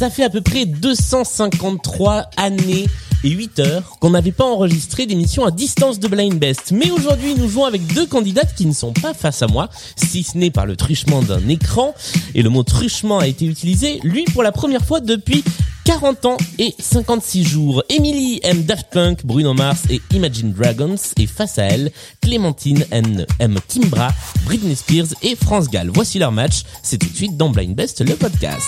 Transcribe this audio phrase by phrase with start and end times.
[0.00, 2.86] Ça fait à peu près 253 années
[3.22, 6.72] et 8 heures qu'on n'avait pas enregistré d'émission à distance de Blind Best.
[6.72, 10.22] Mais aujourd'hui, nous jouons avec deux candidates qui ne sont pas face à moi, si
[10.22, 11.94] ce n'est par le truchement d'un écran.
[12.34, 15.44] Et le mot truchement a été utilisé, lui, pour la première fois depuis
[15.84, 17.82] 40 ans et 56 jours.
[17.88, 20.96] Emily aime Daft Punk, Bruno Mars et Imagine Dragons.
[21.18, 21.90] Et face à elle,
[22.22, 23.26] Clémentine aime
[23.68, 24.12] Kimbra,
[24.44, 25.90] Britney Spears et France Gall.
[25.92, 26.62] Voici leur match.
[26.82, 28.62] C'est tout de suite dans Blind Best, le podcast.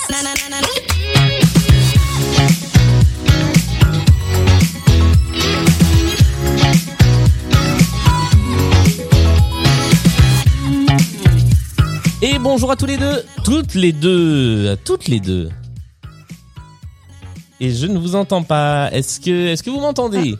[12.24, 15.50] Et bonjour à tous les deux, toutes les deux, toutes les deux.
[17.58, 18.92] Et je ne vous entends pas.
[18.92, 20.36] Est-ce que, est-ce que vous m'entendez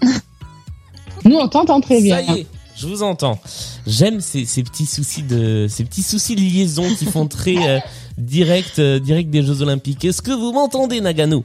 [1.25, 2.25] Nous on t'entend très bien.
[2.25, 3.37] Ça y est, je vous entends.
[3.85, 7.81] J'aime ces, ces, petits soucis de, ces petits soucis de liaison qui font très euh,
[8.17, 10.05] direct, euh, direct des Jeux Olympiques.
[10.05, 11.45] Est-ce que vous m'entendez, Nagano?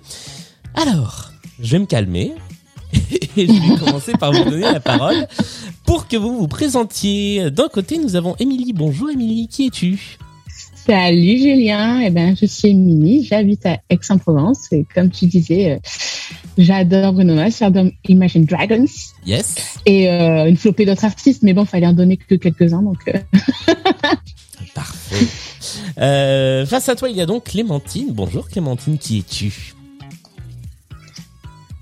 [0.75, 2.36] Alors, je vais me calmer.
[3.38, 5.28] Et je vais commencer par vous donner la parole
[5.84, 7.50] pour que vous vous présentiez.
[7.50, 8.73] D'un côté, nous avons Émilie.
[8.73, 10.19] Bonjour Émilie, qui es-tu?
[10.88, 15.80] Salut Julien, eh ben je suis Émilie, j'habite à Aix-en-Provence et comme tu disais, euh,
[16.58, 18.86] j'adore Bruno Mars, j'adore Imagine Dragons.
[19.26, 19.80] Yes.
[19.86, 23.00] Et euh, une flopée d'autres artistes, mais bon, fallait en donner que quelques-uns donc.
[23.10, 23.20] Euh.
[24.74, 25.26] Parfait.
[26.66, 28.14] face à toi, il y a donc Clémentine.
[28.14, 29.74] Bonjour Clémentine, qui es-tu?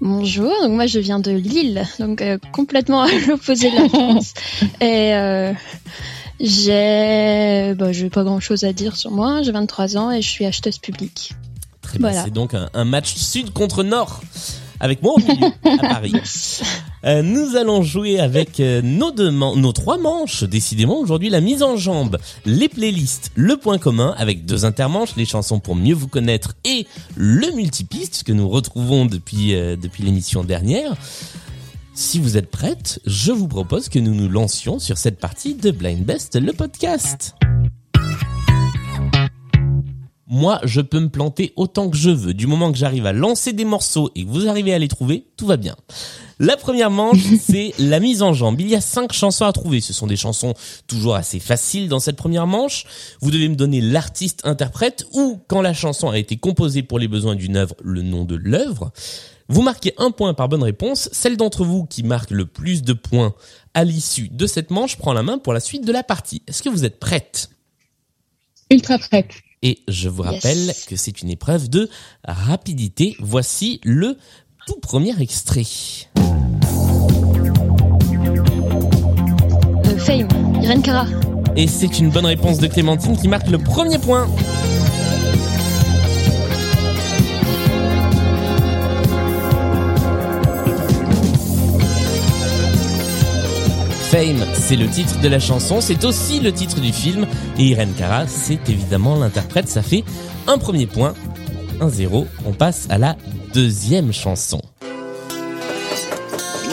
[0.01, 4.33] Bonjour, donc moi je viens de Lille, donc complètement à l'opposé de la France.
[4.81, 5.13] et
[6.39, 9.41] j'ai bah, j'ai pas grand chose à dire sur moi.
[9.41, 11.33] J'ai 23 ans et je suis acheteuse publique.
[11.81, 12.23] Très bien.
[12.23, 14.21] C'est donc un, match sud contre nord
[14.79, 16.13] avec moi au milieu à Paris.
[17.05, 20.43] Euh, nous allons jouer avec euh, nos deux nos trois manches.
[20.43, 25.25] Décidément aujourd'hui la mise en jambe, les playlists, le point commun avec deux intermanches, les
[25.25, 30.43] chansons pour mieux vous connaître et le multipiste que nous retrouvons depuis euh, depuis l'émission
[30.43, 30.95] dernière.
[31.97, 35.71] Si vous êtes prête, je vous propose que nous nous lancions sur cette partie de
[35.71, 37.35] Blind Best, le podcast.
[40.27, 42.33] Moi, je peux me planter autant que je veux.
[42.33, 45.27] Du moment que j'arrive à lancer des morceaux et que vous arrivez à les trouver,
[45.37, 45.77] tout va bien.
[46.37, 48.59] La première manche, c'est la mise en jambe.
[48.59, 49.79] Il y a cinq chansons à trouver.
[49.79, 50.53] Ce sont des chansons
[50.87, 52.83] toujours assez faciles dans cette première manche.
[53.21, 57.07] Vous devez me donner l'artiste interprète ou, quand la chanson a été composée pour les
[57.07, 58.91] besoins d'une œuvre, le nom de l'œuvre.
[59.47, 61.09] Vous marquez un point par bonne réponse.
[61.11, 63.35] Celle d'entre vous qui marque le plus de points
[63.73, 66.41] à l'issue de cette manche prend la main pour la suite de la partie.
[66.47, 67.49] Est-ce que vous êtes prête?
[68.71, 69.31] Ultra prête.
[69.61, 71.89] Et je vous rappelle que c'est une épreuve de
[72.23, 73.15] rapidité.
[73.19, 74.17] Voici le
[74.67, 75.65] tout premier extrait.
[79.85, 80.27] Euh, fame,
[80.61, 81.07] Irene Cara.
[81.55, 84.27] Et c'est une bonne réponse de Clémentine qui marque le premier point.
[94.15, 97.27] Fame, c'est le titre de la chanson, c'est aussi le titre du film.
[97.59, 99.67] Et Irene Cara, c'est évidemment l'interprète.
[99.67, 100.05] Ça fait
[100.47, 101.13] un premier point.
[101.81, 102.25] 1-0.
[102.45, 103.17] On passe à la
[103.53, 104.61] deuxième chanson.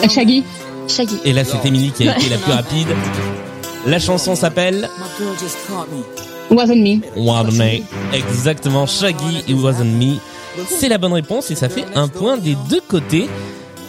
[0.09, 0.45] Shaggy.
[0.87, 1.19] Shaggy.
[1.25, 2.87] Et là, c'est Emily qui a été la plus rapide.
[3.87, 4.87] La chanson s'appelle
[6.49, 7.01] Wasn't Me.
[7.17, 7.83] Wasn't Me.
[8.15, 10.15] Exactement, Shaggy It Wasn't Me.
[10.69, 13.27] C'est la bonne réponse et ça fait un point des deux côtés.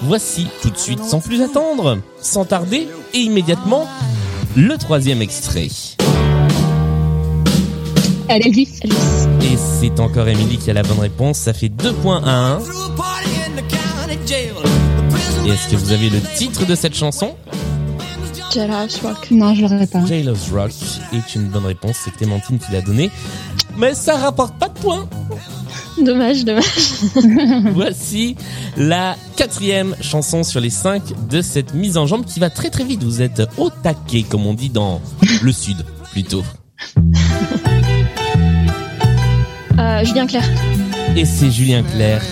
[0.06, 3.88] Voici tout de suite, sans plus attendre, sans tarder et immédiatement,
[4.54, 5.68] le troisième extrait.
[8.28, 8.80] Elvis.
[8.84, 11.38] Et c'est encore Emily qui a la bonne réponse.
[11.38, 12.58] Ça fait 2 points à 1.
[15.46, 17.34] Et est-ce que vous avez le titre de cette chanson?
[18.52, 19.28] Jailhouse Rock.
[19.30, 20.04] Non, je l'aurais pas.
[20.04, 20.72] Jailhouse Rock
[21.14, 21.96] est une bonne réponse.
[22.04, 23.10] C'est Clémentine qui l'a donné.
[23.78, 25.08] Mais ça rapporte pas de points.
[26.02, 26.64] Dommage, dommage.
[27.72, 28.36] Voici
[28.76, 32.84] la quatrième chanson sur les cinq de cette mise en jambe qui va très très
[32.84, 33.02] vite.
[33.04, 35.00] Vous êtes au taquet, comme on dit dans
[35.42, 36.42] le sud, plutôt.
[39.78, 40.48] Euh, Julien Clerc.
[41.16, 42.22] Et c'est Julien Clerc.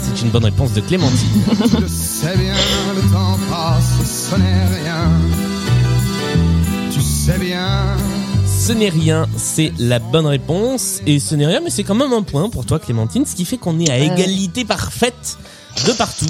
[0.00, 1.42] C'est une bonne réponse de Clémentine.
[1.80, 2.54] Je sais bien,
[2.94, 5.10] le temps passe, ce n'est rien.
[6.92, 7.96] Tu sais bien
[8.58, 11.00] ce n'est rien, c'est la bonne réponse.
[11.06, 13.44] Et ce n'est rien, mais c'est quand même un point pour toi, Clémentine, ce qui
[13.44, 15.38] fait qu'on est à égalité parfaite
[15.86, 16.26] de partout.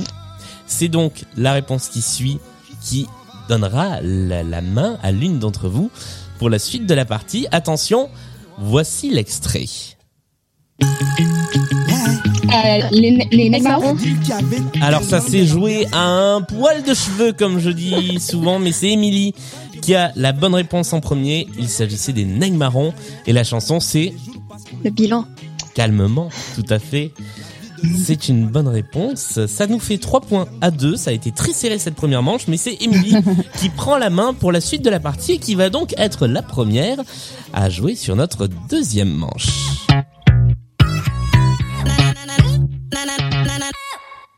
[0.67, 2.39] C'est donc la réponse qui suit
[2.83, 3.07] qui
[3.49, 5.91] donnera la, main à l'une d'entre vous
[6.39, 7.47] pour la suite de la partie.
[7.51, 8.11] Attention,
[8.59, 9.65] voici l'extrait.
[10.81, 10.85] Euh,
[12.93, 13.67] les, les
[14.81, 18.91] Alors ça s'est joué à un poil de cheveux comme je dis souvent, mais c'est
[18.91, 19.35] Émilie
[19.81, 21.49] qui a la bonne réponse en premier.
[21.59, 22.93] Il s'agissait des marrons
[23.27, 24.15] et la chanson c'est
[24.85, 25.27] le bilan.
[25.75, 27.13] Calmement, tout à fait.
[27.97, 29.47] C'est une bonne réponse.
[29.47, 30.97] Ça nous fait 3 points à 2.
[30.97, 33.15] Ça a été très serré cette première manche, mais c'est Émilie
[33.59, 36.27] qui prend la main pour la suite de la partie et qui va donc être
[36.27, 36.99] la première
[37.53, 39.49] à jouer sur notre deuxième manche.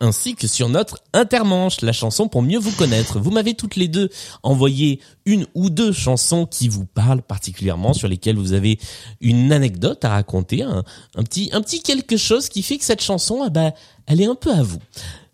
[0.01, 3.19] Ainsi que sur notre intermanche, la chanson pour mieux vous connaître.
[3.21, 4.11] Vous m'avez toutes les deux
[4.43, 8.79] envoyé une ou deux chansons qui vous parlent particulièrement, sur lesquelles vous avez
[9.21, 10.83] une anecdote à raconter, un,
[11.23, 13.73] petit, quelque chose qui fait que cette chanson, ah bah,
[14.07, 14.81] elle est un peu à vous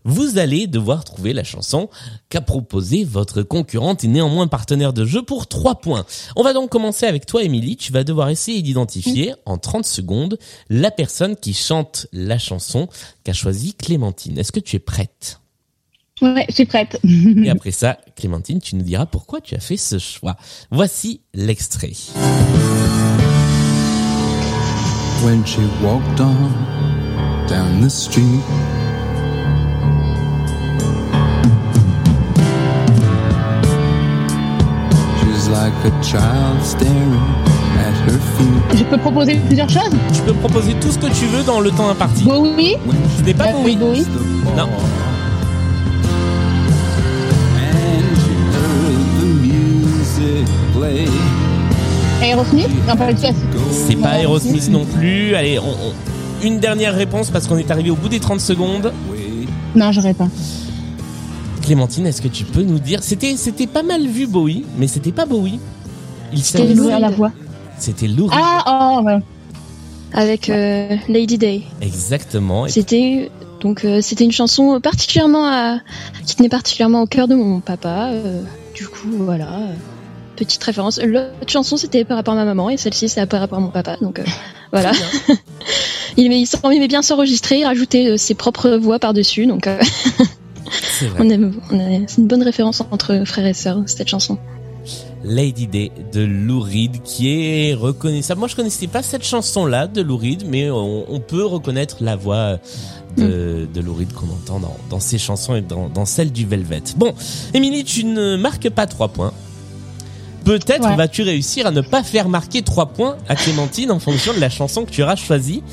[0.07, 1.91] vous allez devoir trouver la chanson
[2.31, 6.07] qu'a proposée votre concurrente et néanmoins partenaire de jeu pour 3 points.
[6.37, 7.77] On va donc commencer avec toi, Émilie.
[7.77, 10.39] Tu vas devoir essayer d'identifier en 30 secondes
[10.71, 12.89] la personne qui chante la chanson
[13.25, 14.39] qu'a choisie Clémentine.
[14.39, 15.41] Est-ce que tu es prête?
[16.23, 16.99] Ouais, je suis prête.
[17.05, 20.37] et après ça, Clémentine, tu nous diras pourquoi tu as fait ce choix.
[20.71, 21.93] Voici l'extrait.
[25.25, 26.53] When she walked on
[27.49, 28.41] down the street
[38.75, 39.91] Je peux proposer plusieurs choses?
[40.13, 42.25] Tu peux proposer tout ce que tu veux dans le temps imparti.
[42.25, 42.77] Bowie?
[43.19, 43.77] Ce n'est pas Bowie.
[43.77, 44.07] Bowie.
[44.57, 44.69] Non.
[52.23, 52.69] Aerosmith?
[52.89, 53.09] Non, pas
[53.71, 55.35] C'est pas Aerosmith non plus.
[55.35, 55.61] Allez,
[56.43, 58.93] une dernière réponse parce qu'on est arrivé au bout des 30 secondes.
[59.75, 60.29] Non, j'aurais pas.
[61.67, 65.11] Clémentine, est-ce que tu peux nous dire C'était c'était pas mal vu Bowie, mais c'était
[65.11, 65.59] pas Bowie.
[66.33, 66.61] Il s'est
[66.93, 67.33] à la voix.
[67.77, 69.19] C'était Lou Ah oh ouais.
[70.13, 71.63] Avec euh, Lady Day.
[71.83, 72.69] Exactement.
[72.69, 75.81] C'était donc euh, c'était une chanson particulièrement à,
[76.25, 78.11] qui tenait particulièrement au cœur de mon papa.
[78.13, 78.43] Euh,
[78.73, 79.59] du coup voilà,
[80.37, 81.01] petite référence.
[81.03, 83.71] L'autre chanson c'était par rapport à ma maman et celle-ci c'est par rapport à mon
[83.71, 83.97] papa.
[84.01, 84.23] Donc
[84.73, 84.93] voilà.
[86.17, 89.47] il, il, il aimait bien s'enregistrer, rajouter ses propres voix par dessus.
[89.47, 89.69] Donc
[90.71, 91.07] C'est
[92.19, 94.39] une bonne référence entre frères et sœurs, cette chanson.
[95.25, 98.39] Lady Day de Lou Reed qui est reconnaissable.
[98.39, 102.15] Moi je connaissais pas cette chanson là de Lou Reed mais on, peut reconnaître la
[102.15, 102.59] voix
[103.17, 103.73] de, mm.
[103.73, 106.83] de Lou Reed qu'on entend dans, dans, ses chansons et dans, dans celle du Velvet.
[106.97, 107.15] Bon,
[107.55, 109.33] Émilie, tu ne marques pas trois points.
[110.45, 114.39] Peut-être vas-tu réussir à ne pas faire marquer trois points à Clémentine en fonction de
[114.39, 115.65] la chanson que tu auras choisie.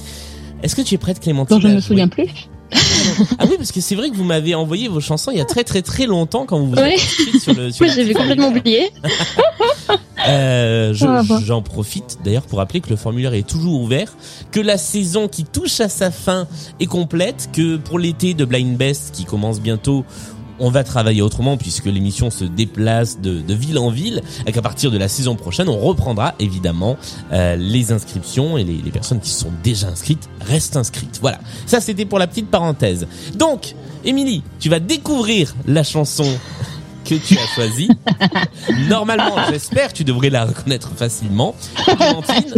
[0.63, 2.49] Est-ce que tu es prête Clémentine je ne me souviens plus.
[3.39, 5.45] ah oui, parce que c'est vrai que vous m'avez envoyé vos chansons il y a
[5.45, 6.99] très très très longtemps quand vous vous êtes
[7.41, 7.71] sur le.
[7.71, 8.91] Sur oui, j'avais complètement oublié.
[10.27, 14.13] euh, J'en profite d'ailleurs pour rappeler que le formulaire est toujours ouvert,
[14.51, 16.47] que la saison qui touche à sa fin
[16.79, 20.05] est complète, que pour l'été de Blind Best qui commence bientôt,
[20.59, 24.91] on va travailler autrement puisque l'émission se déplace de, ville en ville et qu'à partir
[24.91, 26.97] de la saison prochaine, on reprendra évidemment
[27.31, 31.19] euh, les inscriptions et les, les, personnes qui sont déjà inscrites restent inscrites.
[31.21, 33.07] Voilà, ça c'était pour la petite parenthèse.
[33.35, 36.25] Donc, Émilie, tu vas découvrir la chanson
[37.03, 37.89] que tu as choisie.
[38.89, 41.55] Normalement, j'espère, tu devrais la reconnaître facilement.
[41.85, 42.55] Clémentine,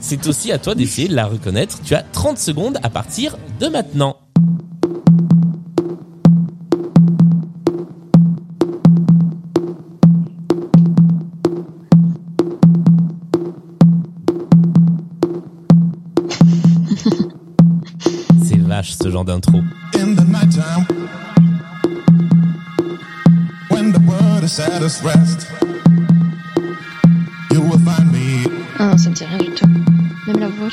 [0.00, 1.80] c'est aussi à toi d'essayer de la reconnaître.
[1.84, 4.16] Tu as 30 secondes à partir de maintenant.
[19.16, 19.64] Genre d'intro.
[28.78, 29.66] Ah, ça me dit rien du tout.
[30.26, 30.68] Même la voix.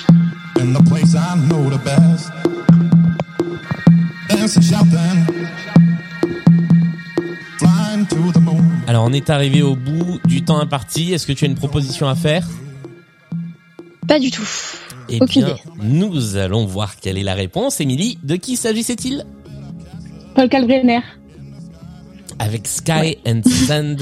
[8.88, 11.14] Alors, on est arrivé au bout du temps imparti.
[11.14, 12.46] Est-ce que tu as une proposition à faire?
[14.06, 14.46] Pas du tout.
[15.16, 17.80] Eh bien, nous allons voir quelle est la réponse.
[17.80, 19.26] Émilie, de qui s'agissait-il?
[20.34, 21.02] Paul Kalbrenner.
[22.40, 24.02] Avec Sky and Sand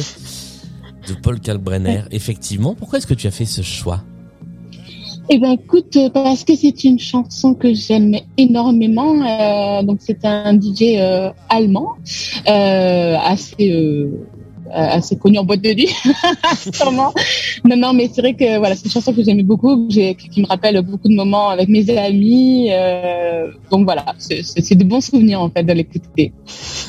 [1.08, 2.04] de Paul Kalbrenner.
[2.12, 4.04] Effectivement, pourquoi est-ce que tu as fait ce choix?
[5.30, 9.14] Eh ben écoute, parce que c'est une chanson que j'aime énormément.
[9.26, 11.96] Euh, donc c'est un DJ euh, allemand,
[12.48, 14.10] euh, assez euh,
[14.74, 15.90] assez connu en boîte de nuit,
[16.74, 17.14] sûrement.
[17.66, 20.42] Non, non, mais c'est vrai que voilà, c'est une chanson que j'aimais beaucoup, que qui
[20.42, 22.70] me rappelle beaucoup de moments avec mes amis.
[22.72, 26.34] Euh, donc voilà, c'est de bons souvenirs en fait de l'écouter.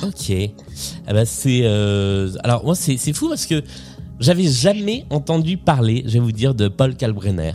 [0.03, 0.33] Ok.
[1.07, 3.63] Ah bah c'est euh, alors moi c'est c'est fou parce que
[4.21, 7.53] j'avais jamais entendu parler, je vais vous dire, de Paul Kalbrenner.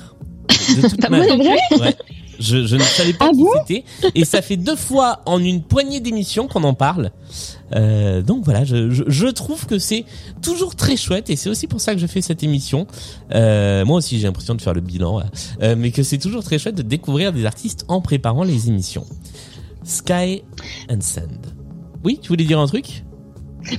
[0.49, 1.19] De toute ah, ma...
[1.19, 1.95] ouais.
[2.39, 4.11] Je, je, ne savais pas ah qui c'était.
[4.15, 7.11] Et ça fait deux fois en une poignée d'émissions qu'on en parle.
[7.75, 10.05] Euh, donc voilà, je, je, je trouve que c'est
[10.41, 12.87] toujours très chouette et c'est aussi pour ça que je fais cette émission.
[13.33, 15.21] Euh, moi aussi j'ai l'impression de faire le bilan,
[15.61, 19.05] euh, mais que c'est toujours très chouette de découvrir des artistes en préparant les émissions.
[19.83, 20.43] Sky
[20.89, 21.47] and Sand.
[22.03, 23.03] Oui, tu voulais dire un truc?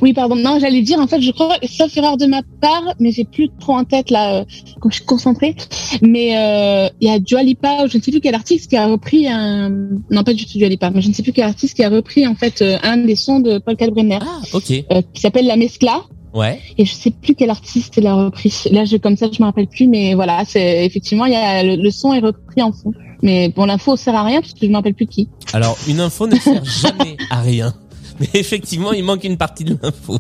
[0.02, 0.35] Oui, pardon.
[0.37, 3.49] Non, j'allais dire, en fait, je crois, sauf erreur de ma part, mais j'ai plus
[3.61, 4.45] trop en tête là, euh,
[4.80, 5.54] quand je suis concentrée.
[6.02, 8.87] Mais euh, il y a Dua Lipa, je ne sais plus quel artiste qui a
[8.87, 9.71] repris un,
[10.11, 11.88] non pas du tout Dua Lipa, mais je ne sais plus quel artiste qui a
[11.88, 14.71] repris en fait euh, un des sons de Paul Kalbrenner, Ah, ok.
[14.92, 16.02] euh, qui s'appelle La Mescla.
[16.35, 16.61] Ouais.
[16.76, 18.64] Et je sais plus quel artiste l'a repris.
[18.71, 21.62] Là, je, comme ça, je me rappelle plus, mais voilà, c'est effectivement, il y a
[21.62, 22.92] le, le son est repris en fond.
[23.23, 25.28] Mais bon, l'info sert à rien parce que je me rappelle plus qui.
[25.52, 27.75] Alors, une info ne sert jamais à rien.
[28.21, 30.19] Mais effectivement, il manque une partie de l'info.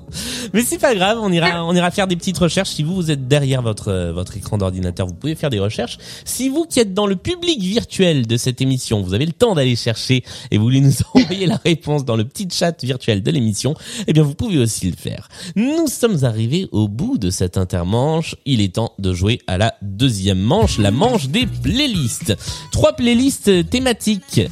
[0.52, 2.70] Mais c'est pas grave, on ira, on ira faire des petites recherches.
[2.70, 5.98] Si vous, vous êtes derrière votre, euh, votre écran d'ordinateur, vous pouvez faire des recherches.
[6.24, 9.54] Si vous qui êtes dans le public virtuel de cette émission, vous avez le temps
[9.54, 13.30] d'aller chercher et vous voulez nous envoyer la réponse dans le petit chat virtuel de
[13.30, 13.74] l'émission,
[14.06, 15.28] eh bien, vous pouvez aussi le faire.
[15.56, 18.36] Nous sommes arrivés au bout de cette intermanche.
[18.44, 22.36] Il est temps de jouer à la deuxième manche, la manche des playlists.
[22.70, 24.42] Trois playlists thématiques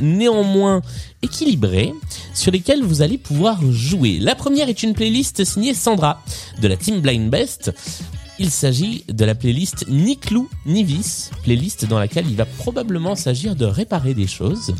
[0.00, 0.82] néanmoins
[1.22, 1.92] équilibrées
[2.34, 4.18] sur lesquelles vous allez pouvoir jouer.
[4.18, 6.22] La première est une playlist signée Sandra
[6.60, 7.72] de la team Blind Best.
[8.38, 13.14] Il s'agit de la playlist Ni clou ni vis, playlist dans laquelle il va probablement
[13.14, 14.74] s'agir de réparer des choses.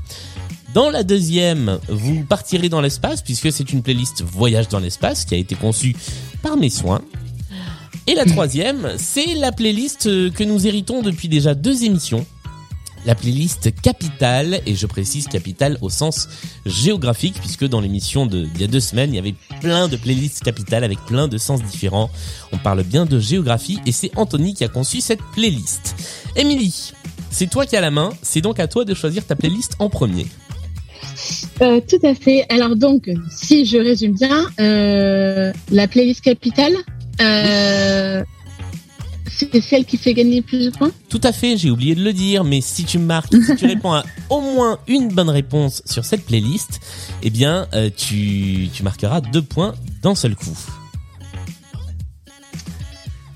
[0.74, 5.34] Dans la deuxième, vous partirez dans l'espace puisque c'est une playlist voyage dans l'espace qui
[5.34, 5.94] a été conçue
[6.42, 7.02] par mes soins.
[8.06, 12.26] Et la troisième, c'est la playlist que nous héritons depuis déjà deux émissions.
[13.04, 16.28] La playlist capitale, et je précise capitale au sens
[16.66, 19.96] géographique, puisque dans l'émission de il y a deux semaines, il y avait plein de
[19.96, 22.10] playlists capitales avec plein de sens différents.
[22.52, 25.96] On parle bien de géographie, et c'est Anthony qui a conçu cette playlist.
[26.36, 26.92] Émilie,
[27.30, 29.88] c'est toi qui as la main, c'est donc à toi de choisir ta playlist en
[29.88, 30.26] premier.
[31.60, 32.44] Euh, tout à fait.
[32.48, 36.74] Alors donc, si je résume bien, euh, la playlist capitale,
[37.20, 38.22] euh,
[39.50, 40.92] c'est celle qui fait gagner plus de points.
[41.08, 43.92] Tout à fait, j'ai oublié de le dire, mais si tu marques, si tu réponds
[43.92, 46.80] à au moins une bonne réponse sur cette playlist,
[47.22, 50.56] eh bien, euh, tu, tu marqueras deux points d'un seul coup.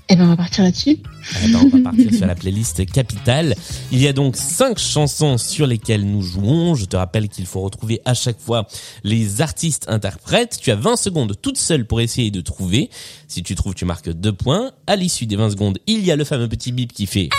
[0.09, 0.99] Eh ben, on va partir là-dessus.
[1.43, 3.55] Eh ben, on va partir sur la playlist capitale.
[3.91, 6.75] Il y a donc cinq chansons sur lesquelles nous jouons.
[6.75, 8.67] Je te rappelle qu'il faut retrouver à chaque fois
[9.03, 10.59] les artistes interprètes.
[10.61, 12.89] Tu as 20 secondes toute seule pour essayer de trouver.
[13.27, 14.71] Si tu trouves, tu marques deux points.
[14.87, 17.29] À l'issue des 20 secondes, il y a le fameux petit bip qui fait...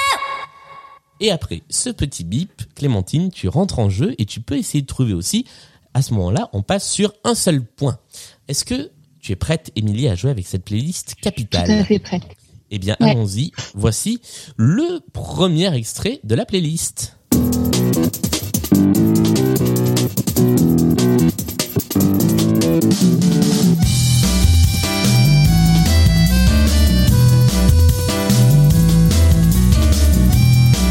[1.20, 4.86] Et après ce petit bip, Clémentine, tu rentres en jeu et tu peux essayer de
[4.86, 5.46] trouver aussi.
[5.94, 7.98] À ce moment-là, on passe sur un seul point.
[8.46, 11.98] Est-ce que tu es prête, Émilie, à jouer avec cette playlist Tout à capitale fait
[11.98, 12.22] prête.
[12.70, 13.10] Eh bien, Ouais.
[13.10, 13.52] allons-y.
[13.74, 14.20] Voici
[14.56, 17.14] le premier extrait de la playlist.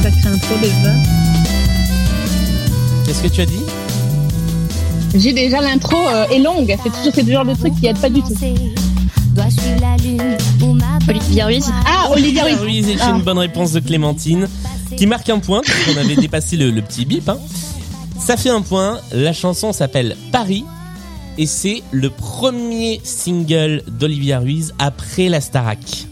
[0.03, 0.55] Ça crée un trop.
[3.05, 3.63] Qu'est-ce que tu as dit?
[5.15, 6.75] J'ai déjà l'intro euh, est longue.
[6.83, 8.33] C'est toujours le genre de truc qui aide pas du tout.
[11.09, 11.65] Olivia Ruiz.
[11.85, 12.57] Ah, Olivia Ruiz.
[12.63, 13.11] Oui, c'est Ah.
[13.15, 14.47] une bonne réponse de Clémentine,
[14.95, 17.27] qui marque un point, puisqu'on avait dépassé le, le petit bip.
[17.29, 17.37] hein.
[18.19, 18.99] Ça fait un point.
[19.11, 20.65] La chanson s'appelle Paris,
[21.37, 26.07] et c'est le premier single d'Olivia Ruiz après la Starac.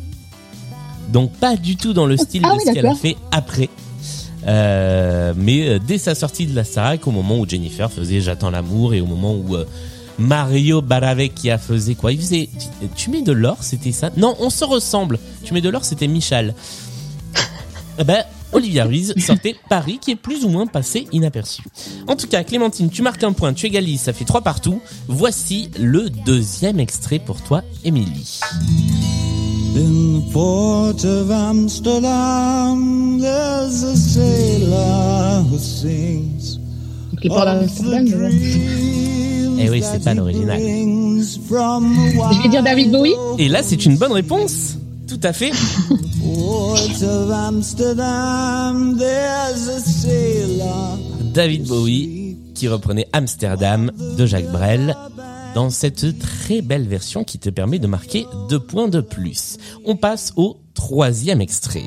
[1.09, 3.69] Donc pas du tout dans le style Ah de oui, ce qu'elle a fait après.
[4.47, 8.51] Euh, mais euh, dès sa sortie de la Starac, au moment où Jennifer faisait J'attends
[8.51, 9.65] l'amour et au moment où euh,
[10.17, 12.11] Mario Baravecchia faisait quoi?
[12.11, 14.11] Il faisait tu, tu mets de l'or, c'était ça?
[14.17, 15.19] Non, on se ressemble.
[15.43, 16.53] Tu mets de l'or, c'était Michel.
[17.97, 21.63] Eh ben Olivia Ruiz sortait Paris qui est plus ou moins passé inaperçu.
[22.07, 24.81] En tout cas, Clémentine, tu marques un point, tu égalises, ça fait trois partout.
[25.07, 28.39] Voici le deuxième extrait pour toi, Émilie.
[29.77, 36.59] In the port of Amsterdam, there's a sailor who sings
[37.11, 37.25] Donc,
[39.57, 40.59] Eh oui, c'est pas l'original.
[40.59, 43.13] Je vais dire David Bowie.
[43.37, 44.77] Et là, c'est une bonne réponse.
[45.07, 45.51] Tout à fait.
[51.33, 54.95] David Bowie qui reprenait Amsterdam de Jacques Brel
[55.53, 59.57] dans cette très belle version qui te permet de marquer deux points de plus.
[59.85, 61.85] On passe au troisième extrait.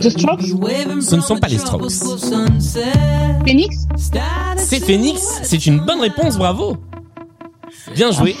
[0.00, 0.44] The Strokes?
[1.00, 1.90] Ce ne sont pas les Strokes.
[3.44, 3.76] Phoenix?
[4.56, 6.76] C'est Phoenix, c'est une bonne réponse, bravo.
[7.94, 8.36] Bien joué.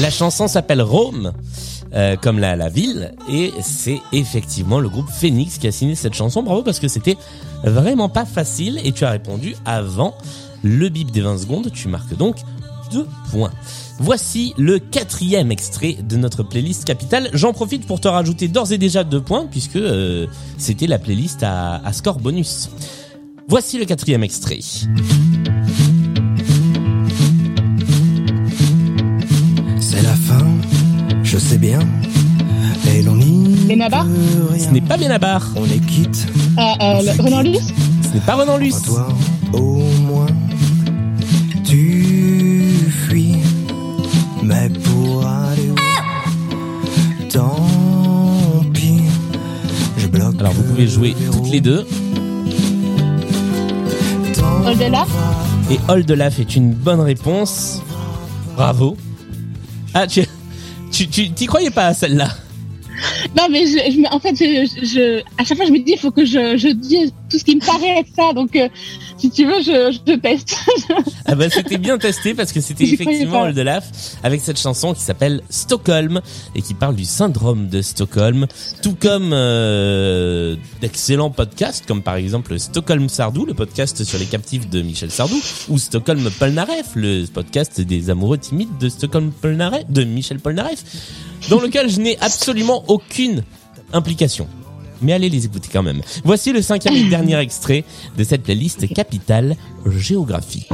[0.00, 1.32] La chanson s'appelle Rome,
[1.92, 6.14] euh, comme la, la ville, et c'est effectivement le groupe Phoenix qui a signé cette
[6.14, 6.42] chanson.
[6.42, 7.16] Bravo parce que c'était
[7.64, 10.14] vraiment pas facile et tu as répondu avant
[10.62, 11.70] le bip des 20 secondes.
[11.72, 12.36] Tu marques donc
[12.92, 13.50] de points.
[14.02, 17.28] Voici le quatrième extrait de notre playlist capitale.
[17.34, 20.26] J'en profite pour te rajouter d'ores et déjà deux points puisque euh,
[20.56, 22.70] c'était la playlist à, à score bonus.
[23.46, 24.60] Voici le quatrième extrait.
[29.80, 30.46] C'est la fin,
[31.22, 31.80] je sais bien.
[32.94, 34.06] Et l'on n'y Benabar.
[34.58, 36.26] Ce n'est pas Benabar, On est quitte,
[36.58, 37.68] Euh, euh, Renan Luce?
[38.08, 38.76] Ce n'est pas Renan Luce.
[38.76, 39.08] à toi
[39.52, 40.26] au moins.
[41.64, 42.09] Tu
[50.80, 51.86] pouvez jouer toutes les deux.
[54.66, 55.06] Au-delà
[55.70, 57.82] Et Oldelaf est une bonne réponse.
[58.56, 58.96] Bravo.
[59.92, 60.22] Ah, tu,
[60.90, 62.28] tu, tu, t'y croyais pas à celle-là
[63.36, 66.10] Non, mais je, en fait, je, je, à chaque fois, je me dis, il faut
[66.10, 68.32] que je, je dise tout ce qui me paraît être ça.
[68.32, 68.68] Donc, euh,
[69.20, 70.56] si tu veux, je, je teste.
[71.26, 73.42] Ah bah c'était bien testé parce que c'était effectivement.
[73.42, 73.84] Oldelaf
[74.24, 76.20] avec cette chanson qui s'appelle Stockholm
[76.56, 78.46] et qui parle du syndrome de Stockholm,
[78.82, 84.68] tout comme euh, d'excellents podcasts comme par exemple Stockholm Sardou, le podcast sur les captifs
[84.68, 90.02] de Michel Sardou, ou Stockholm Polnareff, le podcast des amoureux timides de Stockholm Polnareff, de
[90.04, 90.82] Michel Polnareff,
[91.48, 93.44] dans lequel je n'ai absolument aucune
[93.92, 94.48] implication.
[95.02, 96.00] Mais allez les écouter quand même.
[96.24, 97.84] Voici le cinquième et dernier extrait
[98.18, 100.68] de cette playlist capitale géographique.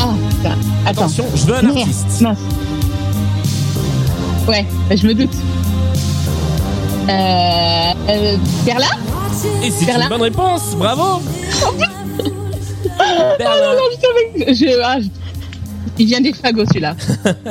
[0.00, 0.56] Ah, putain.
[0.86, 1.02] Attends.
[1.04, 1.78] Attention, je veux un Merde.
[1.78, 2.20] artiste.
[2.20, 2.38] Mince.
[4.48, 5.30] Ouais, bah, je me doute.
[7.08, 8.36] Euh, euh,
[9.62, 11.22] Et c'est une bonne réponse, bravo
[13.38, 13.74] Berlin.
[13.74, 15.08] Non, je savais que je, ah, je-
[15.98, 16.96] Il vient des fagots, celui-là.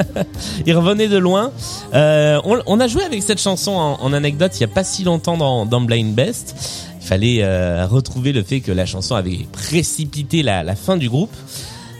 [0.65, 1.51] Il revenait de loin.
[1.93, 4.83] Euh, on, on a joué avec cette chanson en, en anecdote il y a pas
[4.83, 6.55] si longtemps dans, dans Blind Best.
[7.01, 11.09] Il fallait euh, retrouver le fait que la chanson avait précipité la, la fin du
[11.09, 11.33] groupe.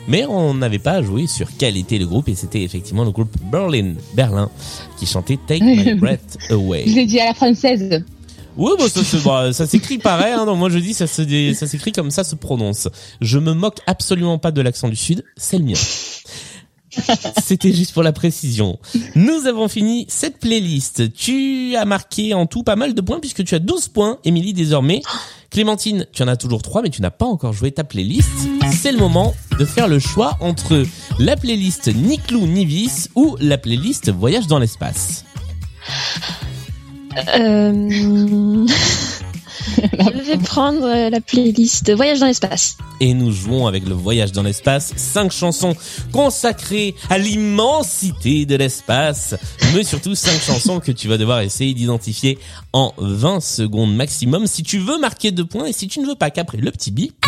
[0.08, 3.36] Mais on n'avait pas joué sur quel était le groupe et c'était effectivement le groupe
[3.52, 4.50] Berlin, Berlin,
[4.98, 6.84] qui chantait Take My Breath Je Away.
[6.86, 8.04] l'ai dit à la française.
[8.58, 10.34] Oui, bah, ça, bah, ça s'écrit pareil.
[10.34, 12.88] Hein, donc moi je dis ça dé- ça s'écrit comme ça se prononce.
[13.22, 15.74] Je me moque absolument pas de l'accent du sud, c'est le mien.
[17.44, 18.80] C'était juste pour la précision.
[19.16, 21.14] Nous avons fini cette playlist.
[21.14, 24.54] Tu as marqué en tout pas mal de points puisque tu as 12 points, Émilie,
[24.54, 25.02] désormais.
[25.50, 28.30] Clémentine, tu en as toujours 3 mais tu n'as pas encore joué ta playlist.
[28.72, 30.86] C'est le moment de faire le choix entre
[31.20, 35.26] la playlist Niklou Nivis ou la playlist Voyage dans l'espace.
[37.36, 38.66] Euh...
[39.78, 42.78] je vais prendre euh, la playlist Voyage dans l'espace.
[43.00, 45.76] Et nous jouons avec le voyage dans l'espace, cinq chansons
[46.12, 49.36] consacrées à l'immensité de l'espace,
[49.74, 52.38] mais surtout cinq chansons que tu vas devoir essayer d'identifier
[52.74, 56.16] en 20 secondes maximum si tu veux marquer deux points et si tu ne veux
[56.16, 57.26] pas qu'après le petit bip,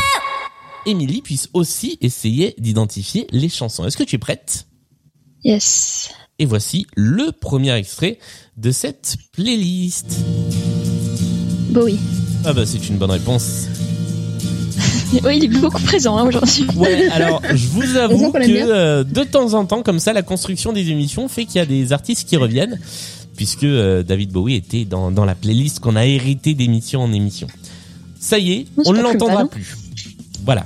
[0.86, 3.86] Émilie puisse aussi essayer d'identifier les chansons.
[3.86, 4.68] Est-ce que tu es prête?
[5.44, 6.12] Yes.
[6.40, 8.18] Et voici le premier extrait
[8.58, 10.18] de cette playlist.
[11.72, 12.00] Bowie.
[12.46, 13.68] Ah bah c'est une bonne réponse.
[15.26, 16.66] Oui, il est beaucoup présent hein, aujourd'hui.
[16.78, 20.72] Ouais, alors je vous avoue que euh, de temps en temps, comme ça, la construction
[20.72, 22.80] des émissions fait qu'il y a des artistes qui reviennent,
[23.36, 27.48] puisque euh, David Bowie était dans, dans la playlist qu'on a hérité d'émission en émission.
[28.22, 29.76] Ça y est, on ne l'entendra plus.
[30.46, 30.66] Voilà.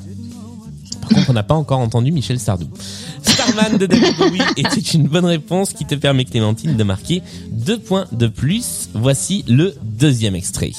[1.01, 2.67] Par contre, on n'a pas encore entendu Michel Sardou.
[3.25, 7.79] Starman de David Bowie était une bonne réponse qui te permet, Clémentine, de marquer deux
[7.79, 8.89] points de plus.
[8.93, 10.71] Voici le deuxième extrait.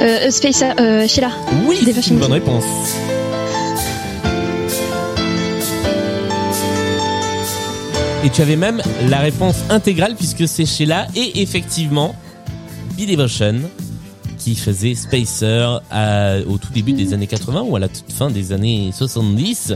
[0.00, 1.30] Euh, Space, euh, Sheila.
[1.66, 2.64] Oui, c'est une bonne réponse.
[8.24, 12.14] Et tu avais même la réponse intégrale puisque c'est Sheila et effectivement
[12.96, 13.60] B-Devotion
[14.42, 15.78] qui faisait Spacer
[16.48, 19.74] au tout début des années 80 ou à la toute fin des années 70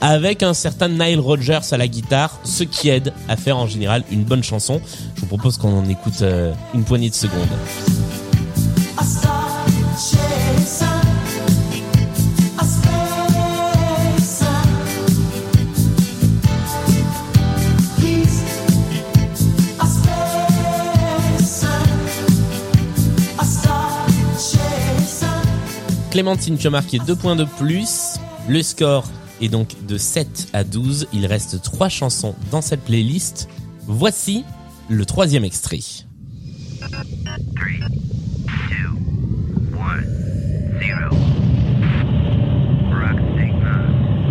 [0.00, 4.02] avec un certain Nile Rodgers à la guitare, ce qui aide à faire en général
[4.10, 4.80] une bonne chanson.
[5.14, 7.99] Je vous propose qu'on en écoute euh, une poignée de secondes.
[26.10, 28.16] Clémentine, tu as marqué deux points de plus.
[28.48, 29.04] Le score
[29.40, 31.06] est donc de 7 à 12.
[31.12, 33.48] Il reste trois chansons dans cette playlist.
[33.86, 34.44] Voici
[34.88, 35.78] le troisième extrait.
[39.72, 40.04] one
[40.80, 41.10] zero.
[42.90, 43.76] Rock Sigma.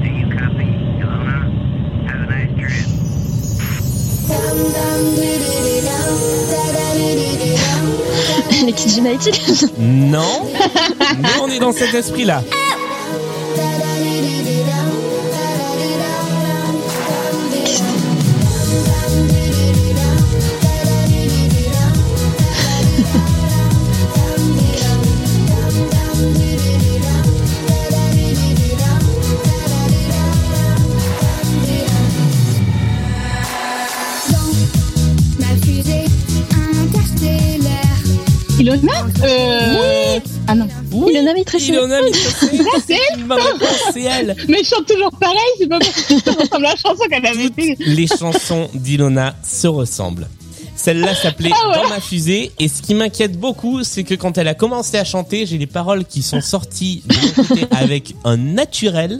[0.02, 0.70] Do you copy?
[1.00, 1.40] Ilona?
[2.08, 2.90] Have a nice trip.
[8.66, 9.36] Les Kids United.
[9.78, 10.48] Non,
[11.20, 12.44] mais on est dans cet esprit-là.
[38.82, 40.20] Ilona euh...
[40.48, 40.68] Ah non.
[40.92, 41.74] Oui, Mitressé.
[42.88, 44.36] C'est elle Une bonne réponse, c'est elle.
[44.48, 47.26] Mais elle chante toujours pareil, c'est pas parce que ça ressemble à la chanson qu'elle
[47.26, 47.76] avait fait.
[47.80, 50.28] Les chansons d'Ilona se ressemblent.
[50.76, 51.76] Celle-là s'appelait Ah ouais.
[51.84, 55.04] Dans ma fusée et ce qui m'inquiète beaucoup c'est que quand elle a commencé à
[55.04, 59.20] chanter j'ai les paroles qui sont sorties de mon côté avec un naturel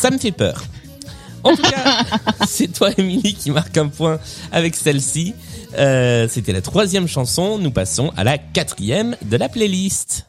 [0.00, 0.64] ça me fait peur.
[1.42, 2.04] En tout cas
[2.48, 4.18] c'est toi Émilie qui marque un point
[4.52, 5.34] avec celle-ci.
[5.78, 10.26] Euh, C'était la troisième chanson, nous passons à la quatrième de la playlist.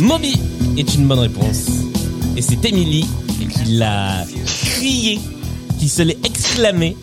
[0.00, 0.40] Moby
[0.76, 1.77] est une bonne réponse.
[2.38, 3.04] Et c'est Emily
[3.36, 4.24] qui l'a
[4.76, 5.18] crié,
[5.80, 6.96] qui se l'est exclamé.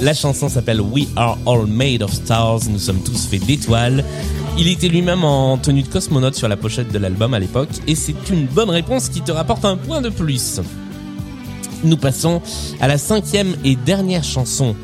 [0.00, 4.04] La chanson s'appelle We Are All Made of Stars, nous sommes tous faits d'étoiles.
[4.58, 7.94] Il était lui-même en tenue de cosmonaute sur la pochette de l'album à l'époque, et
[7.94, 10.60] c'est une bonne réponse qui te rapporte un point de plus.
[11.84, 12.42] Nous passons
[12.80, 14.74] à la cinquième et dernière chanson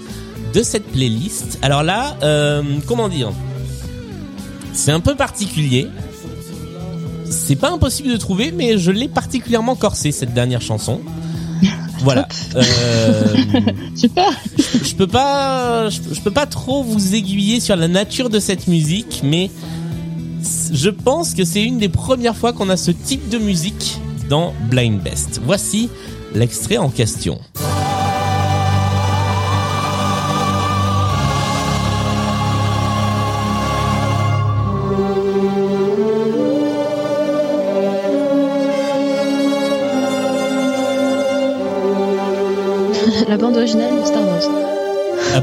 [0.54, 1.58] de cette playlist.
[1.62, 3.32] Alors là, euh, comment dire?
[4.72, 5.88] C'est un peu particulier.
[7.30, 11.00] C'est pas impossible de trouver, mais je l'ai particulièrement corsé cette dernière chanson.
[12.02, 12.26] Voilà.
[12.56, 13.34] Euh,
[13.94, 14.32] Super
[14.82, 18.68] je peux pas, je, je peux pas trop vous aiguiller sur la nature de cette
[18.68, 19.50] musique, mais
[20.72, 24.54] je pense que c'est une des premières fois qu'on a ce type de musique dans
[24.70, 25.40] Blind Best.
[25.44, 25.90] Voici
[26.34, 27.38] l'extrait en question.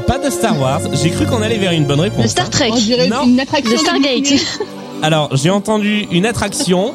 [0.08, 0.80] Pas de Star Wars.
[0.94, 2.24] J'ai cru qu'on allait vers une bonne réponse.
[2.24, 2.70] De Star Trek.
[2.72, 3.24] On dirait Non.
[3.26, 3.70] une attraction.
[3.72, 4.32] De Stargate.
[5.02, 6.92] Alors, j'ai entendu une attraction.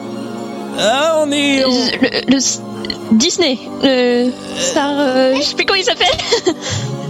[0.80, 1.63] Ah, on est.
[1.63, 2.62] on- Le, le S-
[3.12, 3.58] Disney.
[3.84, 4.89] Le Star.
[4.97, 6.08] euh, je sais plus comment il s'appelle.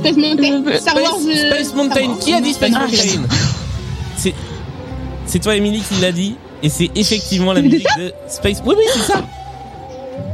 [0.03, 0.77] Space Mountain.
[0.79, 1.19] Star Wars.
[1.21, 2.15] Space, euh, Space Mountain.
[2.19, 3.27] Qui a dit Space Ah, Mountain
[4.17, 4.33] C'est
[5.25, 6.35] c'est toi, Emily, qui l'a dit.
[6.61, 8.61] Et c'est effectivement la musique de Space.
[8.65, 9.21] Oui, oui, c'est ça.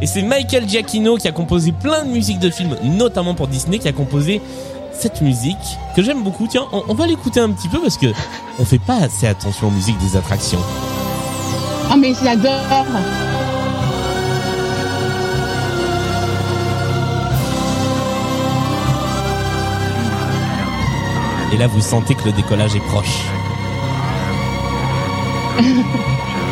[0.01, 3.77] Et c'est Michael Giacchino qui a composé plein de musiques de films, notamment pour Disney,
[3.79, 4.41] qui a composé
[4.99, 6.47] cette musique que j'aime beaucoup.
[6.47, 8.07] Tiens, on, on va l'écouter un petit peu parce que
[8.59, 10.59] on fait pas assez attention aux musiques des attractions.
[11.89, 12.85] Ah mais j'adore.
[21.51, 23.23] Et là, vous sentez que le décollage est proche.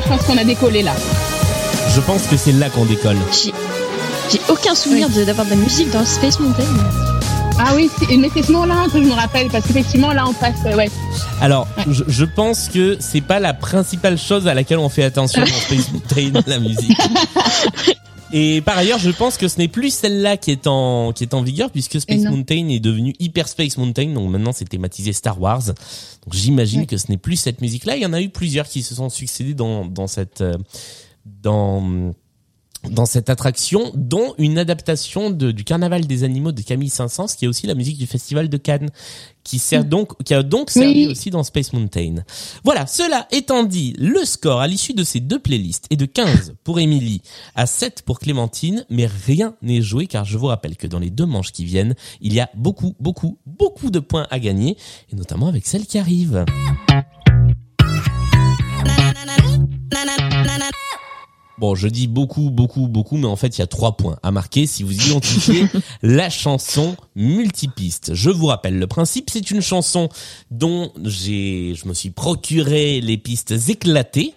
[0.00, 0.92] Là je pense qu'on a décollé là.
[1.94, 3.16] Je pense que c'est là qu'on décolle.
[3.32, 3.52] J'ai
[4.32, 6.62] j'ai aucun souvenir de- d'avoir de la musique dans Space Mountain.
[7.58, 10.32] Ah oui, c'est- mais c'est ce moment-là que je me rappelle parce qu'effectivement là on
[10.32, 10.54] passe.
[10.66, 10.88] euh, ouais.
[11.40, 15.40] Alors, je, je pense que c'est pas la principale chose à laquelle on fait attention
[15.42, 16.96] dans Space Mountain, la musique.
[18.32, 21.34] Et par ailleurs, je pense que ce n'est plus celle-là qui est en qui est
[21.34, 22.22] en vigueur puisque Space.
[22.22, 25.66] Mountain est devenu Hyper Space Mountain, donc maintenant c'est thématisé Star Wars.
[25.66, 27.96] Donc j'imagine que ce n'est plus cette musique-là.
[27.96, 30.56] Il y en a eu plusieurs qui se sont succédés dans dans cette euh,
[31.24, 32.12] dans
[32.88, 37.44] dans cette attraction, dont une adaptation de, du Carnaval des animaux de Camille Saint-Saëns, qui
[37.44, 38.88] est aussi la musique du Festival de Cannes,
[39.44, 41.12] qui sert donc, qui a donc servi Oui.
[41.12, 42.16] aussi dans Space Mountain.
[42.64, 46.54] Voilà, cela étant dit, le score à l'issue de ces deux playlists est de 15
[46.64, 47.22] pour Émilie,
[47.54, 51.10] à 7 pour Clémentine, mais rien n'est joué car je vous rappelle que dans les
[51.10, 54.76] deux manches qui viennent, il y a beaucoup, beaucoup, beaucoup de points à gagner,
[55.12, 56.44] et notamment avec celle qui arrive.
[61.60, 64.30] Bon, je dis beaucoup, beaucoup, beaucoup, mais en fait, il y a trois points à
[64.30, 65.66] marquer si vous identifiez
[66.02, 68.14] la chanson multipiste.
[68.14, 70.08] Je vous rappelle le principe, c'est une chanson
[70.50, 74.32] dont j'ai, je me suis procuré les pistes éclatées,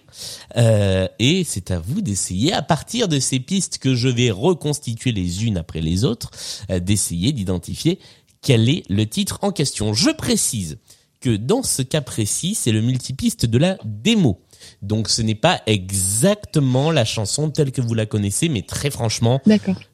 [0.58, 5.12] euh, et c'est à vous d'essayer, à partir de ces pistes que je vais reconstituer
[5.12, 6.30] les unes après les autres,
[6.70, 8.00] euh, d'essayer d'identifier
[8.42, 9.94] quel est le titre en question.
[9.94, 10.76] Je précise
[11.22, 14.42] que dans ce cas précis, c'est le multipiste de la démo.
[14.82, 19.40] Donc ce n'est pas exactement la chanson telle que vous la connaissez, mais très franchement,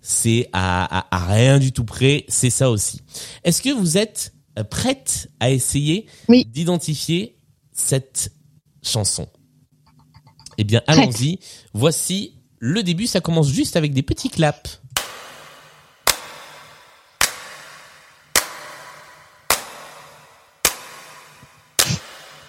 [0.01, 3.03] c'est à, à- à rien du tout près, c'est ça aussi.
[3.45, 6.45] Est-ce que vous êtes euh, prête à essayer Oui.
[6.47, 7.37] d'identifier
[7.73, 8.33] cette
[8.83, 9.29] chanson?
[10.59, 11.39] Eh bien, allons-y.
[11.73, 14.81] Voici le début, ça commence juste avec des petits claps.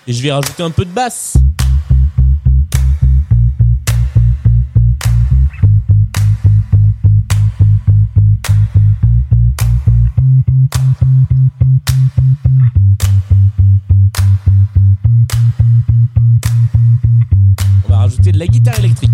[0.08, 1.38] Et je vais rajouter un peu de basse.
[18.24, 19.10] De la guitare électrique.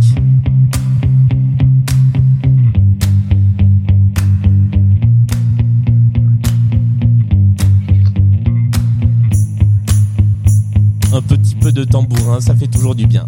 [11.13, 13.25] Un petit peu de tambourin, ça fait toujours du bien.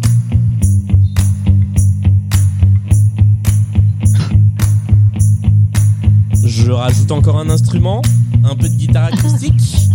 [6.44, 8.02] Je rajoute encore un instrument,
[8.44, 9.89] un peu de guitare acoustique.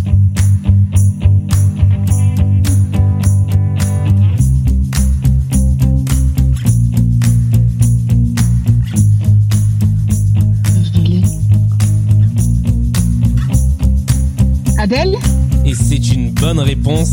[14.95, 15.17] Adèle
[15.65, 17.09] Et c'est une bonne réponse,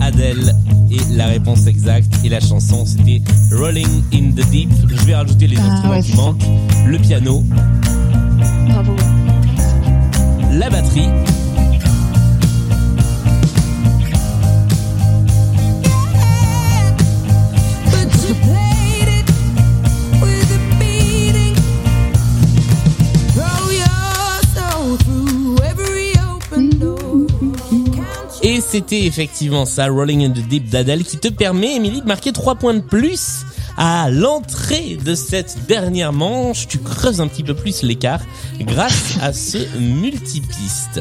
[0.00, 0.54] Adèle.
[0.90, 3.20] Et la réponse exacte et la chanson, c'était
[3.54, 4.70] Rolling in the Deep.
[4.88, 6.16] Je vais rajouter les Ah, instruments ouais, qui ça.
[6.16, 6.42] manquent.
[6.86, 7.44] Le piano,
[8.68, 8.92] Bravo.
[10.52, 11.08] la batterie.
[28.70, 32.56] C'était effectivement ça, Rolling in the Deep d'Adèle, qui te permet, Émilie, de marquer 3
[32.56, 33.42] points de plus
[33.76, 36.66] à l'entrée de cette dernière manche.
[36.68, 38.20] Tu creuses un petit peu plus l'écart
[38.60, 41.00] grâce à ce multipiste.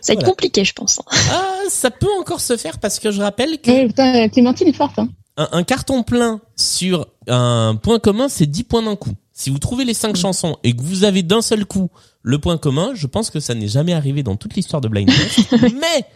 [0.00, 0.98] Ça va être compliqué, je pense.
[1.00, 1.16] hein.
[1.32, 4.72] Ah, ça peut encore se faire parce que je rappelle que Eh, putain, Clémentine est
[4.72, 4.98] forte.
[4.98, 5.08] Hein.
[5.36, 9.12] un, un carton plein sur un point commun, c'est 10 points d'un coup.
[9.32, 11.88] Si vous trouvez les 5 chansons et que vous avez d'un seul coup
[12.22, 15.08] le point commun, je pense que ça n'est jamais arrivé dans toute l'histoire de Blind
[15.08, 15.52] Test.
[15.62, 16.06] Mais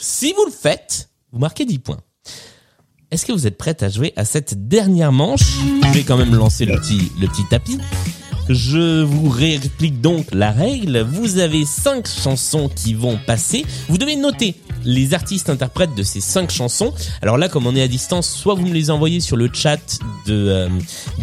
[0.00, 2.00] si vous le faites, vous marquez 10 points.
[3.10, 5.42] Est-ce que vous êtes prête à jouer à cette dernière manche?
[5.84, 7.78] Je vais quand même lancer le petit, le petit tapis.
[8.48, 11.00] Je vous réexplique donc la règle.
[11.00, 13.64] Vous avez cinq chansons qui vont passer.
[13.88, 14.54] Vous devez noter
[14.84, 16.92] les artistes interprètes de ces cinq chansons.
[17.22, 19.98] Alors là, comme on est à distance, soit vous me les envoyez sur le chat
[20.26, 20.68] de, euh,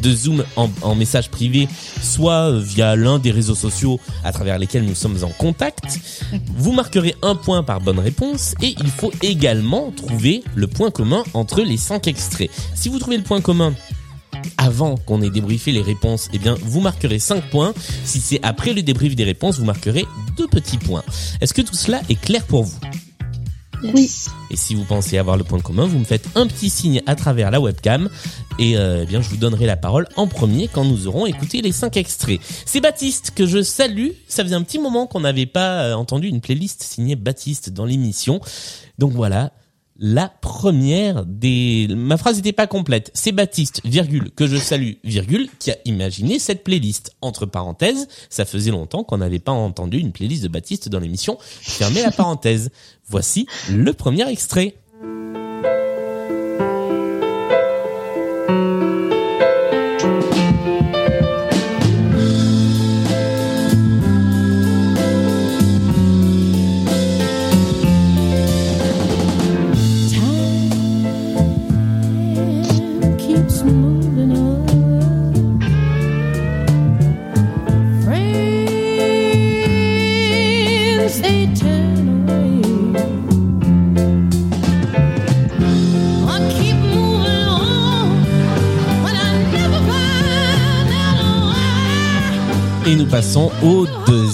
[0.01, 1.67] de Zoom en, en message privé,
[2.01, 5.99] soit via l'un des réseaux sociaux à travers lesquels nous sommes en contact.
[6.57, 11.23] Vous marquerez un point par bonne réponse et il faut également trouver le point commun
[11.35, 12.49] entre les cinq extraits.
[12.73, 13.73] Si vous trouvez le point commun
[14.57, 17.73] avant qu'on ait débriefé les réponses, eh bien, vous marquerez 5 points.
[18.03, 20.05] Si c'est après le débrief des réponses, vous marquerez
[20.37, 21.03] 2 petits points.
[21.41, 22.79] Est-ce que tout cela est clair pour vous?
[23.83, 24.29] Yes.
[24.51, 27.15] Et si vous pensez avoir le point commun, vous me faites un petit signe à
[27.15, 28.09] travers la webcam
[28.59, 31.61] et euh, eh bien je vous donnerai la parole en premier quand nous aurons écouté
[31.61, 32.39] les 5 extraits.
[32.65, 34.09] C'est Baptiste que je salue.
[34.27, 37.85] Ça faisait un petit moment qu'on n'avait pas euh, entendu une playlist signée Baptiste dans
[37.85, 38.39] l'émission.
[38.99, 39.51] Donc voilà,
[40.01, 41.87] la première des...
[41.95, 43.11] Ma phrase n'était pas complète.
[43.13, 47.15] C'est Baptiste, virgule, que je salue, virgule, qui a imaginé cette playlist.
[47.21, 51.37] Entre parenthèses, ça faisait longtemps qu'on n'avait pas entendu une playlist de Baptiste dans l'émission.
[51.39, 52.71] Fermez la parenthèse.
[53.07, 54.75] Voici le premier extrait.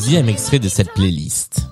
[0.08, 1.67] Deuxième extrait de cette playlist.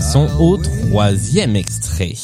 [0.00, 2.14] Passons au troisième extrait.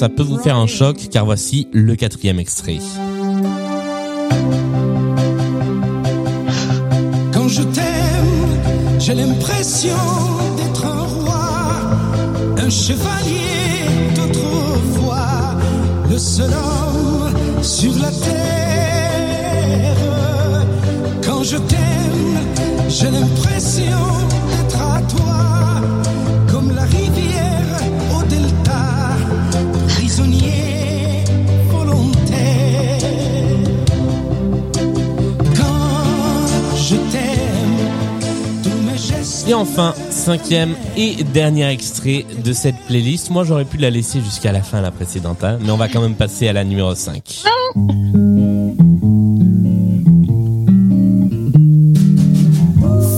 [0.00, 2.78] Ça peut vous faire un choc car voici le quatrième extrait.
[7.34, 9.98] Quand je t'aime, j'ai l'impression
[10.56, 11.42] d'être un roi,
[12.56, 15.58] un chevalier d'autrefois,
[16.08, 18.49] le seul homme sur la terre.
[39.60, 43.30] Enfin, cinquième et dernier extrait de cette playlist.
[43.30, 46.14] Moi, j'aurais pu la laisser jusqu'à la fin, la précédente, mais on va quand même
[46.14, 47.42] passer à la numéro 5.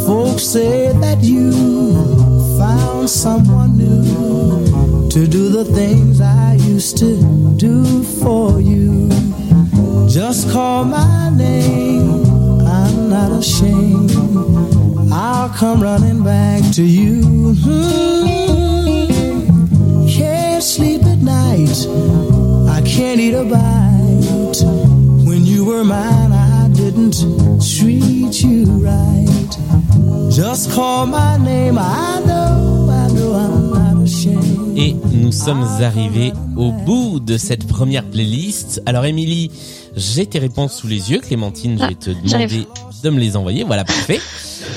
[0.05, 1.52] Folks say that you
[2.59, 7.16] found someone new to do the things I used to
[7.57, 9.09] do for you.
[10.09, 12.20] Just call my name,
[12.66, 14.82] I'm not ashamed.
[15.14, 17.20] I'll come running back to you.
[17.62, 18.22] Hmm.
[20.09, 21.87] Can't sleep at night,
[22.68, 24.64] I can't eat a bite.
[25.27, 27.16] When you were mine, I didn't
[27.61, 29.59] treat you right.
[30.31, 34.79] Just call my name, I know, I know I'm not ashamed.
[34.79, 38.81] Et nous sommes arrivés au bout de cette première playlist.
[38.87, 39.51] Alors, Émilie,
[39.94, 41.20] j'ai tes réponses sous les yeux.
[41.20, 42.66] Clémentine, je vais te demander
[43.03, 43.64] de me les envoyer.
[43.64, 44.20] Voilà, parfait.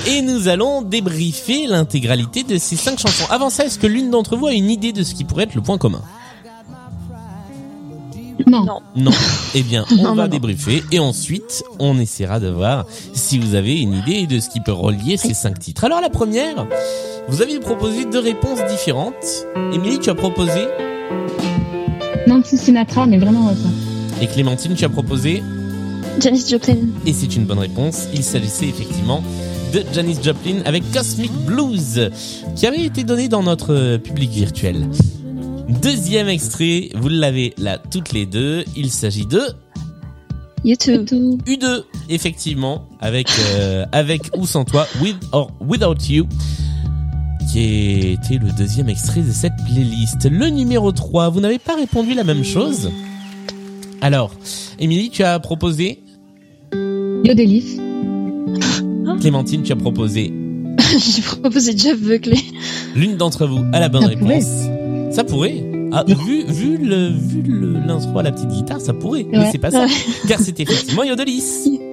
[0.08, 3.24] Et nous allons débriefer l'intégralité de ces cinq chansons.
[3.30, 5.54] Avant ça, est-ce que l'une d'entre vous a une idée de ce qui pourrait être
[5.54, 6.02] le point commun?
[8.46, 8.64] Non.
[8.64, 8.80] Non.
[8.94, 9.10] Non.
[9.54, 10.28] Eh bien, on Non, va non, non.
[10.28, 14.60] débriefer et ensuite, on essaiera de voir si vous avez une idée de ce qui
[14.60, 15.84] peut relier ces cinq titres.
[15.84, 16.66] Alors, la première,
[17.28, 19.46] vous aviez proposé deux réponses différentes.
[19.72, 20.66] Émilie, tu as proposé
[22.28, 23.68] Nancy Sinatra, mais vraiment ça.
[24.22, 25.42] et Clémentine, tu as proposé
[26.20, 26.76] Janis Joplin.
[27.04, 28.04] et c'est une bonne réponse.
[28.14, 29.22] Il s'agissait effectivement
[29.72, 32.10] de Janis Joplin avec Cosmic Blues
[32.54, 34.88] qui avait été donné dans notre public virtuel.
[35.82, 38.64] Deuxième extrait, vous l'avez là toutes les deux.
[38.76, 39.40] Il s'agit de
[40.64, 41.40] YouTube.
[41.46, 46.26] U2, effectivement, avec euh, avec ou sans toi, with or without you,
[47.52, 50.28] qui était le deuxième extrait de cette playlist.
[50.30, 52.90] Le numéro 3, vous n'avez pas répondu la même chose.
[54.00, 54.32] Alors,
[54.78, 56.02] Émilie, tu as proposé,
[59.20, 60.32] Clémentine, tu as proposé
[60.98, 62.38] J'ai proposé Jeff Buckley.
[62.94, 64.44] l'une d'entre vous a la bonne Ça réponse.
[65.12, 65.62] Ça pourrait.
[65.92, 69.24] Ah, vu vu le vu le- l'intro à la petite guitare, ça pourrait.
[69.30, 69.48] Mais Ouais.
[69.52, 69.86] c'est pas ça,
[70.28, 71.80] car c'est effectivement Yodelis.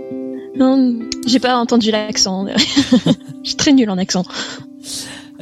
[0.56, 2.46] Non, j'ai pas entendu l'accent.
[3.44, 4.24] Je suis très nulle en accent.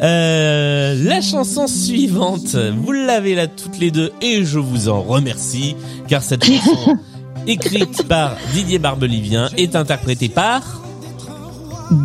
[0.02, 5.76] Euh, la chanson suivante, vous l'avez là toutes les deux et je vous en remercie
[6.08, 6.98] car cette chanson
[7.46, 10.82] écrite par Didier Barbelivien est interprétée par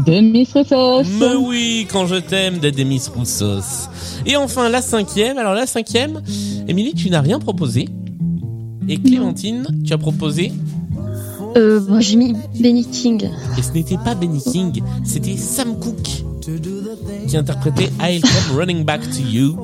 [0.06, 1.04] Demis Roussos.
[1.20, 3.88] Mais oui, quand je t'aime de Demis Roussos.
[4.24, 6.22] Et enfin la cinquième, alors la cinquième,
[6.68, 7.88] Émilie tu n'as rien proposé
[8.88, 10.52] et Clémentine tu as proposé
[11.56, 13.28] Euh, bon, j'ai mis Benny King.
[13.58, 16.24] et ce n'était pas Benny King, c'était Sam Cooke
[17.28, 19.56] qui interprétait I'll Come Running Back to You.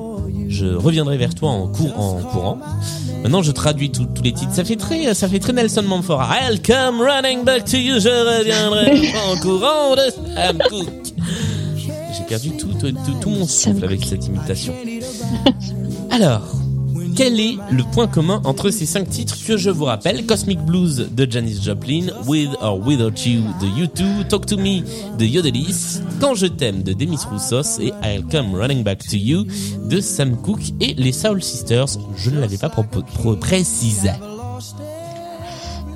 [0.53, 2.59] Je reviendrai vers toi en, cour en courant.
[3.23, 4.53] Maintenant, je traduis tous les titres.
[4.53, 6.21] Ça fait très, ça fait très Nelson Montfort.
[6.21, 7.99] I'll come running back to you.
[7.99, 11.13] Je reviendrai en courant de Sam Cooke.
[12.15, 14.75] J'ai perdu tout, tout, tout, tout mon souffle avec cette imitation.
[16.11, 16.43] Alors,
[17.15, 20.25] quel est le point commun entre ces cinq titres que je vous rappelle?
[20.25, 24.81] Cosmic Blues de Janis Joplin, With or Without You de U2, Talk to Me
[25.17, 29.45] de Yodelis, Quand je t'aime de Demis Roussos et I'll Come Running Back to You
[29.89, 31.87] de Sam Cooke et les Soul Sisters.
[32.15, 34.09] Je ne l'avais pas propo- pro- précisé.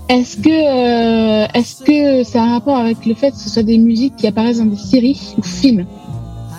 [0.09, 3.63] Est-ce que, euh, est-ce que ça a un rapport avec le fait que ce soit
[3.63, 5.86] des musiques qui apparaissent dans des séries ou films?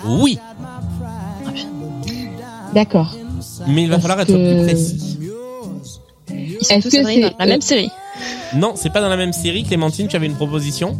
[0.07, 0.37] Oui,
[2.73, 3.15] D'accord.
[3.69, 5.17] Mais il va falloir être plus précis.
[6.31, 7.89] Ils sont Est-ce tous que c'est- dans la même série.
[8.55, 9.63] Non, c'est pas dans la même série.
[9.63, 10.97] Clémentine, tu avais une proposition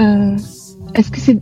[0.00, 0.36] Euh,
[0.94, 1.38] est-ce que c'est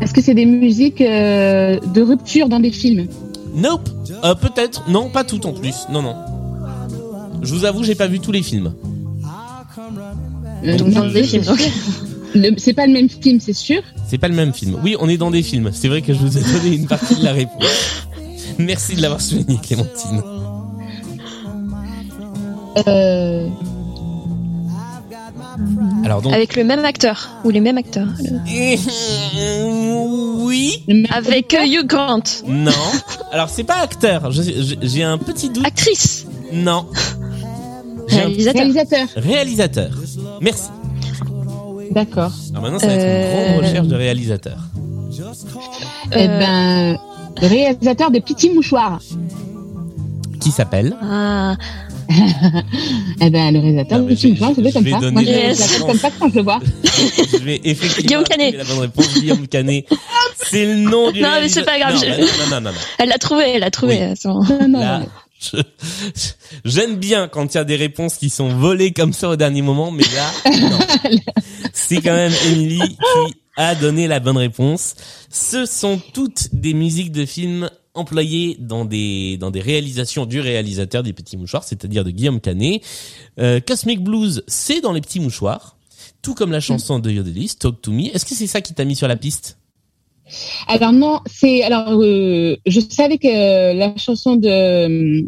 [0.00, 3.06] est-ce que c'est des musiques euh, de rupture dans des films
[3.54, 3.88] Nope.
[4.24, 4.88] Euh, Peut-être.
[4.88, 5.86] Non, pas tout en plus.
[5.90, 6.14] Non, non.
[7.42, 8.72] Je vous avoue, j'ai pas vu tous les films.
[10.64, 11.44] Euh, Donc dans non, des c'est films.
[11.44, 11.58] donc.
[11.58, 11.72] sûr.
[12.34, 13.82] Le- C'est pas le même film, c'est sûr.
[14.10, 14.76] C'est pas le même film.
[14.82, 15.70] Oui, on est dans des films.
[15.72, 17.62] C'est vrai que je vous ai donné une partie de la réponse.
[18.58, 20.20] Merci de l'avoir souligné, Clémentine.
[22.88, 23.46] Euh,
[26.04, 28.08] Alors donc, Avec le même acteur ou les mêmes acteurs.
[30.40, 32.22] oui, le même Avec euh, Hugh Grant.
[32.48, 32.72] non.
[33.30, 34.32] Alors c'est pas acteur.
[34.32, 35.64] J'ai un petit doute.
[35.64, 36.26] Actrice.
[36.52, 36.86] Non.
[38.12, 39.06] Un réalisateur.
[39.14, 39.90] réalisateur.
[40.40, 40.64] Merci.
[41.90, 42.32] D'accord.
[42.50, 44.58] Alors maintenant, ça va être une Euh, grande recherche de réalisateur.
[46.12, 46.98] Eh Euh, ben,
[47.42, 49.00] le réalisateur de Petits Mouchoirs.
[50.40, 51.56] Qui s'appelle Ah,
[53.20, 54.98] Eh ben, le réalisateur Non, de mais Petits je- Mouchoirs, c'est comme vais ça.
[55.00, 56.60] donner Moi, je comme ça quand je le vois.
[57.32, 58.56] Je vais effectivement Guillaume Canet.
[58.56, 59.14] la bonne réponse.
[59.14, 59.86] Guillaume Canet.
[60.36, 62.16] C'est le nom du Non, mais c'est pas grave, Non, je- bah
[62.50, 63.98] non, non, non, elle l'a trouvé, elle l'a trouvé.
[64.10, 64.16] Oui.
[64.20, 65.06] son- Non, non, non.
[65.40, 65.62] Je-
[66.64, 69.62] j'aime bien quand il y a des réponses qui sont volées comme ça au dernier
[69.62, 70.30] moment, mais là,
[70.70, 70.78] non.
[71.72, 74.94] C'est quand même Émilie qui a donné la bonne réponse.
[75.30, 81.02] Ce sont toutes des musiques de films employées dans des dans des réalisations du réalisateur
[81.02, 82.82] des Petits Mouchoirs, c'est-à-dire de Guillaume Canet.
[83.40, 85.76] Euh, Cosmic Blues, c'est dans les Petits Mouchoirs,
[86.22, 88.14] tout comme la chanson de Yodelis, Talk to Me.
[88.14, 89.56] Est-ce que c'est ça qui t'a mis sur la piste?
[90.68, 95.22] Alors non, c'est alors euh, je savais que la chanson de euh,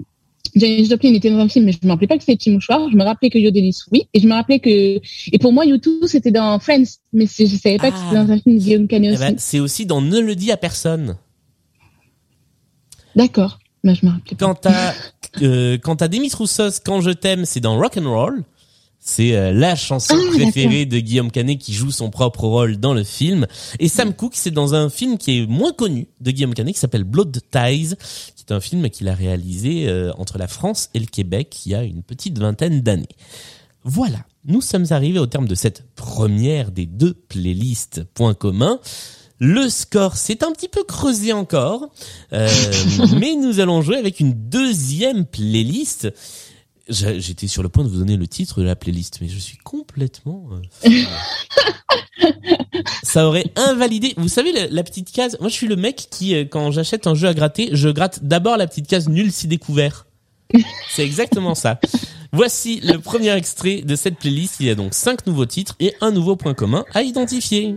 [0.55, 2.90] Janis Joplin était dans un film, mais je me rappelais pas que c'était Petit Mouchoir.
[2.90, 6.05] Je me rappelais que Yodelis, oui, et je me rappelais que et pour moi YouTube
[6.07, 8.03] c'était dans Friends, mais je savais pas que Ah.
[8.11, 10.53] c'était dans un film de Guillaume Canet Eh ben, C'est aussi dans Ne le dis
[10.53, 11.16] à personne.
[13.16, 14.46] D'accord, mais je me rappelais pas.
[14.46, 14.92] Quant à
[15.42, 18.42] euh, quant à Demis Roussos, Quand je t'aime, c'est dans Rock and Roll.
[19.05, 22.94] C'est euh, la chanson Ah, préférée de Guillaume Canet qui joue son propre rôle dans
[22.94, 23.48] le film.
[23.80, 26.78] Et Sam Cooke, c'est dans un film qui est moins connu de Guillaume Canet qui
[26.80, 27.94] s'appelle Blood Ties,
[28.36, 31.72] qui est un film qu'il a réalisé euh, entre la France et le Québec il
[31.72, 33.09] y a une petite vingtaine d'années.
[33.82, 38.78] Voilà, nous sommes arrivés au terme de cette première des deux playlists points communs.
[39.40, 41.88] Le score s'est un petit peu creusé encore,
[42.32, 42.48] euh,
[43.18, 46.09] mais nous allons jouer avec une deuxième playlist.
[46.88, 49.56] J'étais sur le point de vous donner le titre de la playlist, mais je suis
[49.58, 50.48] complètement...
[50.52, 51.04] euh.
[53.02, 54.14] Ça aurait invalidé.
[54.16, 55.36] Vous savez la, la petite case.
[55.40, 58.24] Moi, je suis le mec qui, euh, quand j'achète un jeu à gratter, je gratte
[58.24, 60.06] d'abord la petite case nul si découvert.
[60.90, 61.80] C'est exactement ça.
[62.32, 64.56] Voici le premier extrait de cette playlist.
[64.60, 67.76] Il y a donc cinq nouveaux titres et un nouveau point commun à identifier.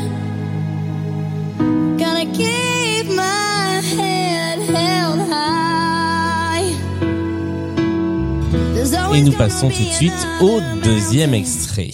[9.13, 11.91] Et nous passons tout de suite au deuxième extrait.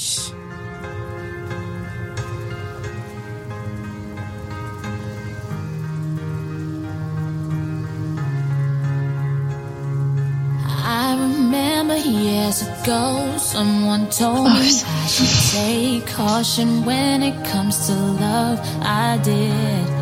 [19.20, 19.97] I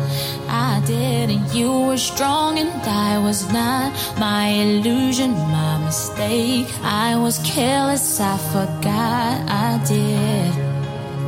[0.56, 3.92] I did, and you were strong and I was not.
[4.18, 6.66] My illusion, my mistake.
[6.82, 9.34] I was careless, I forgot
[9.66, 10.52] I did.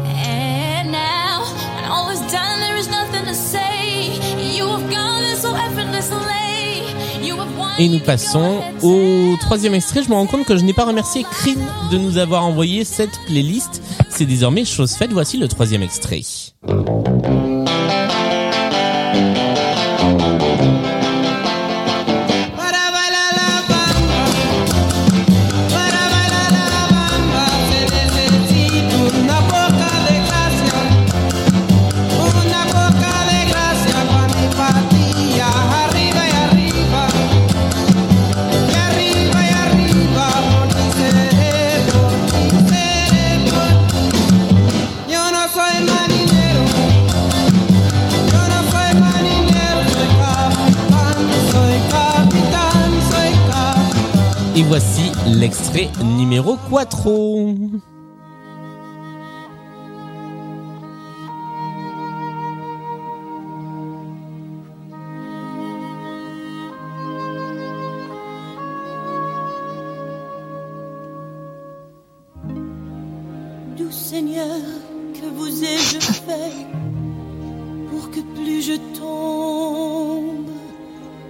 [0.07, 4.17] And now, when all is done, there is nothing to say.
[4.57, 7.27] You have gone there so effortlessly.
[7.27, 7.75] You have won.
[7.79, 10.03] Et nous passons au troisième extrait.
[10.03, 11.61] Je me rends compte que je n'ai pas remercié Crin
[11.93, 13.83] de nous avoir envoyé cette playlist.
[14.09, 15.13] C'est désormais chose faite.
[15.13, 16.23] Voici le troisième extrait.
[55.29, 57.09] L'extrait numéro 4.
[73.77, 74.45] Doux Seigneur,
[75.15, 76.67] que vous ai-je fait
[77.91, 80.51] pour que plus je tombe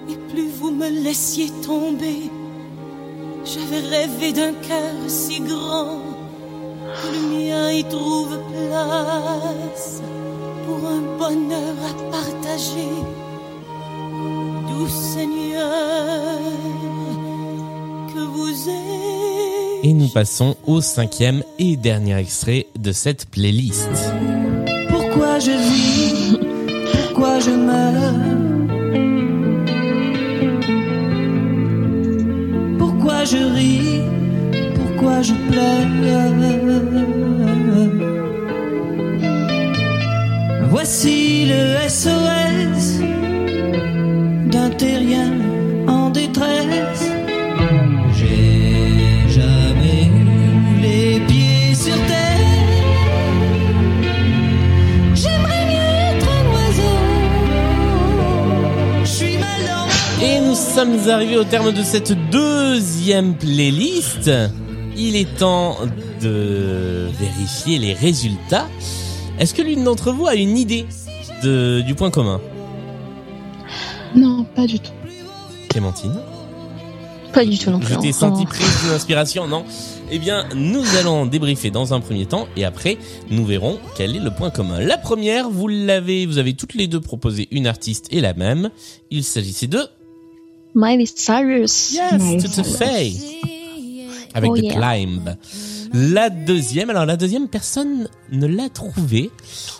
[0.09, 2.31] et plus vous me laissiez tomber?
[3.55, 6.03] J'avais rêvé d'un cœur si grand
[6.85, 10.03] que le mien y trouve place
[10.67, 12.93] pour un bonheur à partager.
[14.69, 16.39] Doux Seigneur,
[18.13, 23.89] que vous ai Et nous passons au cinquième et dernier extrait de cette playlist.
[24.91, 26.39] Pourquoi je vis
[26.93, 28.48] Pourquoi je meurs?
[33.31, 34.03] Je ris
[34.77, 35.79] Pourquoi je pleure?
[40.71, 43.01] Voici le SOS
[44.53, 45.48] d'un terrien
[60.79, 64.31] sommes arrivés au terme de cette deuxième playlist.
[64.97, 65.77] Il est temps
[66.23, 68.69] de vérifier les résultats.
[69.41, 70.87] Est-ce que l'une d'entre vous a une idée
[71.43, 72.41] de, du point commun?
[74.15, 74.93] Non, pas du tout.
[75.69, 76.15] Clémentine?
[77.33, 77.95] Pas du tout non plus.
[77.95, 79.65] Je t'ai senti prise d'inspiration, non?
[80.13, 82.99] Eh bien, nous allons débriefer dans un premier temps et après,
[83.33, 84.79] nous verrons quel est le point commun.
[84.79, 88.71] La première, vous l'avez, vous avez toutes les deux proposé une artiste et la même.
[89.11, 89.81] Il s'agissait de
[90.75, 91.99] Miley Cyrus.
[92.19, 93.13] Miley Tout à fait.
[94.35, 94.75] Avec Oh The yeah.
[94.75, 95.37] Climb.
[95.95, 99.31] La deuxième, alors la deuxième personne ne l'a trouvée.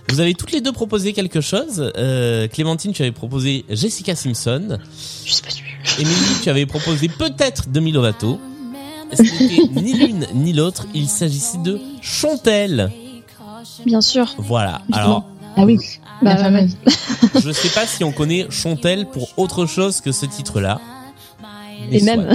[0.09, 1.93] Vous avez toutes les deux proposé quelque chose.
[1.99, 4.79] Euh, Clémentine, tu avais proposé Jessica Simpson.
[5.27, 5.65] Je sais pas sûr.
[5.99, 8.41] Émilie, tu avais proposé peut-être Demi Lovato.
[9.13, 10.87] Ce n'était ni l'une ni l'autre.
[10.95, 12.91] Il s'agissait de Chantelle.
[13.85, 14.35] Bien sûr.
[14.39, 14.81] Voilà.
[14.93, 15.27] Alors,
[15.57, 15.79] Ah oui,
[16.23, 16.77] Bah, la fameuse.
[17.45, 20.81] je sais pas si on connaît Chantelle pour autre chose que ce titre-là.
[21.93, 22.29] Et même.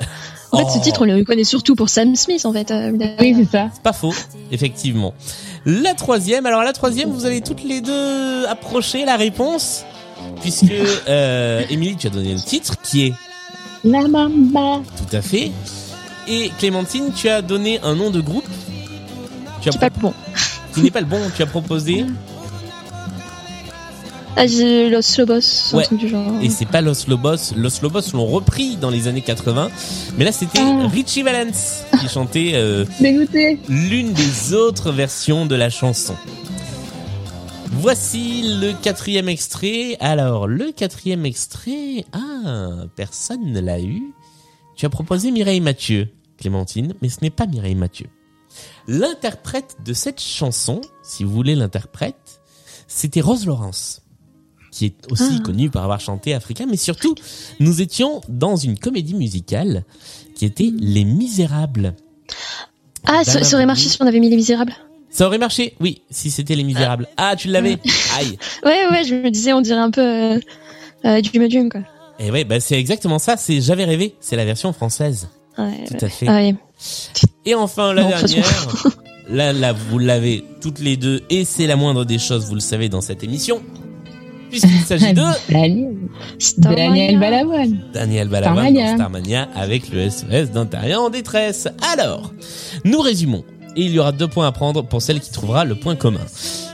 [0.52, 2.70] en fait, ce titre, on le connaît surtout pour Sam Smith, en fait.
[2.70, 3.68] euh, Oui, c'est ça.
[3.72, 4.14] C'est pas faux,
[4.52, 5.14] effectivement.
[5.64, 9.84] La troisième, alors la troisième, vous avez toutes les deux approché la réponse,
[10.42, 10.64] puisque
[11.08, 13.12] euh, Émilie, tu as donné le titre, qui est
[13.84, 14.80] La mamba.
[14.96, 15.50] tout à fait,
[16.28, 18.48] et Clémentine, tu as donné un nom de groupe.
[19.62, 20.14] Tu as C'est pas le bon.
[20.74, 22.04] qui n'est pas le bon, tu as proposé,
[24.36, 25.82] Ah, Los Lobos, Ouais.
[25.82, 26.32] un truc du genre.
[26.40, 27.52] et c'est pas Los Lobos.
[27.56, 29.70] Los Lobos l'ont repris dans les années 80,
[30.16, 30.86] mais là c'était Ah.
[30.90, 32.84] Richie Valens qui chantait euh,
[33.68, 36.14] l'une des autres versions de la chanson.
[37.72, 39.96] Voici le quatrième extrait.
[40.00, 44.02] Alors, le quatrième extrait, ah, personne ne l'a eu.
[44.76, 46.08] Tu as proposé Mireille Mathieu,
[46.38, 48.06] Clémentine, mais ce n'est pas Mireille Mathieu.
[48.88, 52.40] L'interprète de cette chanson, si vous voulez l'interprète,
[52.88, 54.02] c'était Rose Laurence,
[54.70, 55.42] qui est aussi Ah.
[55.44, 57.14] connue par avoir chanté Africain, mais surtout,
[57.58, 59.84] nous étions dans une comédie musicale
[60.34, 61.94] qui était Les Misérables.
[63.06, 64.74] Ah, ça, ça aurait marché si on avait mis Les Misérables.
[65.10, 67.08] Ça aurait marché, oui, si c'était Les Misérables.
[67.16, 67.78] Ah, tu l'avais
[68.18, 70.38] Aïe Ouais, ouais, je me disais, on dirait un peu euh,
[71.04, 71.80] euh, du Medium, quoi.
[72.20, 75.28] Et ouais, bah c'est exactement ça, c'est J'avais rêvé, c'est la version française.
[75.58, 76.28] Ouais, Tout à fait.
[76.28, 76.54] Ah, ouais.
[77.44, 78.46] Et enfin, la Non, dernière,
[79.28, 82.60] là, là, vous l'avez toutes les deux, et c'est la moindre des choses, vous le
[82.60, 83.62] savez, dans cette émission,
[84.50, 85.22] puisqu'il s'agit de
[86.58, 87.78] Daniel, Balavoine.
[87.92, 88.86] Daniel Balavoine Starmania.
[88.90, 91.68] dans Starmania avec le SOS d'un terrien en détresse.
[91.92, 92.32] Alors,
[92.84, 93.44] nous résumons.
[93.76, 96.20] Et il y aura deux points à prendre pour celle qui trouvera le point commun.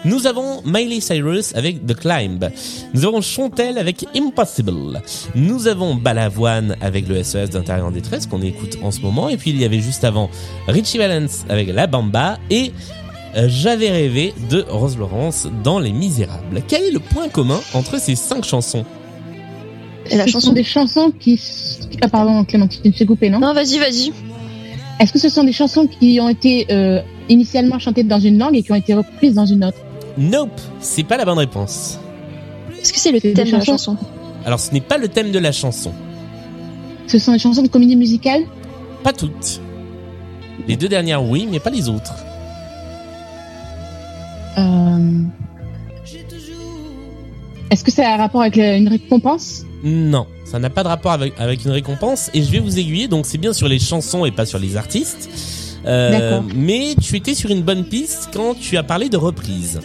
[0.06, 2.48] Nous avons Miley Cyrus avec The Climb.
[2.94, 5.02] Nous avons Chantelle avec Impossible.
[5.34, 9.28] Nous avons Balavoine avec le SOS d'un terrien en détresse qu'on écoute en ce moment.
[9.28, 10.30] Et puis il y avait juste avant
[10.68, 12.72] Richie Valens avec La Bamba et
[13.36, 16.62] J'avais rêvé de Rose Laurence dans Les Misérables.
[16.66, 18.84] Quel est le point commun entre ces cinq chansons
[20.10, 21.40] la chanson des chansons qui...
[22.00, 24.12] Ah pardon, Clémentine, tu me fais couper, non Non, vas-y, vas-y.
[25.00, 28.56] Est-ce que ce sont des chansons qui ont été euh, initialement chantées dans une langue
[28.56, 29.78] et qui ont été reprises dans une autre
[30.16, 31.98] Nope, c'est pas la bonne réponse.
[32.80, 33.96] Est-ce que c'est le thème de la chanson
[34.44, 35.92] Alors ce n'est pas le thème de la chanson.
[37.06, 38.42] Ce sont des chansons de comédie musicale
[39.02, 39.60] Pas toutes.
[40.66, 42.14] Les deux dernières oui, mais pas les autres.
[44.58, 45.22] Euh...
[47.70, 51.12] Est-ce que ça a un rapport avec une récompense Non, Ça n'a pas de rapport
[51.12, 53.08] avec, avec une récompense et je vais vous aiguiller.
[53.08, 55.28] Donc c'est bien sur les chansons et pas sur les artistes.
[55.84, 56.44] Euh, D'accord.
[56.56, 59.80] mais tu étais sur une bonne piste quand tu as parlé de reprise.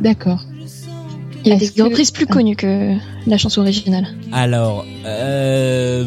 [0.00, 0.44] D'accord.
[1.44, 2.94] Il y a des que- reprises plus connues que
[3.26, 4.06] la chanson originale.
[4.32, 6.04] Alors, euh,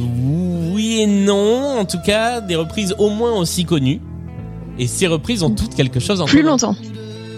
[0.72, 1.78] oui et non.
[1.80, 4.02] En tout cas, des reprises au moins aussi connues.
[4.80, 6.52] Et ces reprises ont toutes quelque chose en Plus commun.
[6.52, 6.76] longtemps.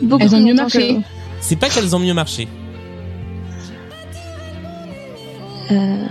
[0.01, 0.95] Beaucoup Elles ont mieux marché.
[0.95, 1.01] que-
[1.41, 2.47] C'est pas qu'elles ont mieux marché.
[5.71, 6.05] euh,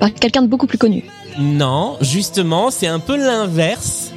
[0.00, 1.04] par quelqu'un de beaucoup plus connu.
[1.38, 4.12] Non, justement, c'est un peu l'inverse.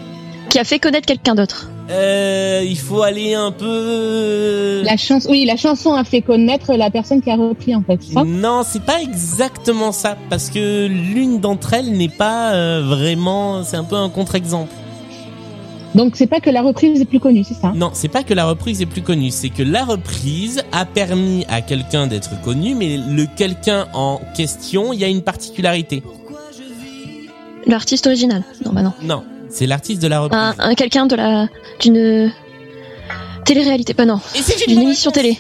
[0.50, 1.70] Qui a fait connaître quelqu'un d'autre.
[1.90, 4.82] Euh, il faut aller un peu.
[4.84, 8.00] La chanson, oui, la chanson a fait connaître la personne qui a repris en fait.
[8.14, 13.64] Ça Non, c'est pas exactement ça, parce que l'une d'entre elles n'est pas euh, vraiment.
[13.64, 14.72] C'est un peu un contre-exemple.
[15.98, 17.72] Donc c'est pas que la reprise est plus connue, c'est ça?
[17.76, 21.44] Non, c'est pas que la reprise est plus connue, c'est que la reprise a permis
[21.50, 26.04] à quelqu'un d'être connu, mais le quelqu'un en question, il y a une particularité.
[27.66, 28.44] L'artiste original.
[28.64, 28.94] Non, bah non.
[29.02, 30.40] Non, c'est l'artiste de la reprise.
[30.40, 31.48] Un, un quelqu'un de la
[31.80, 32.32] d'une
[33.44, 33.96] télé-réalité.
[33.96, 34.20] Pas non.
[34.36, 35.36] Et c'est une émission télé.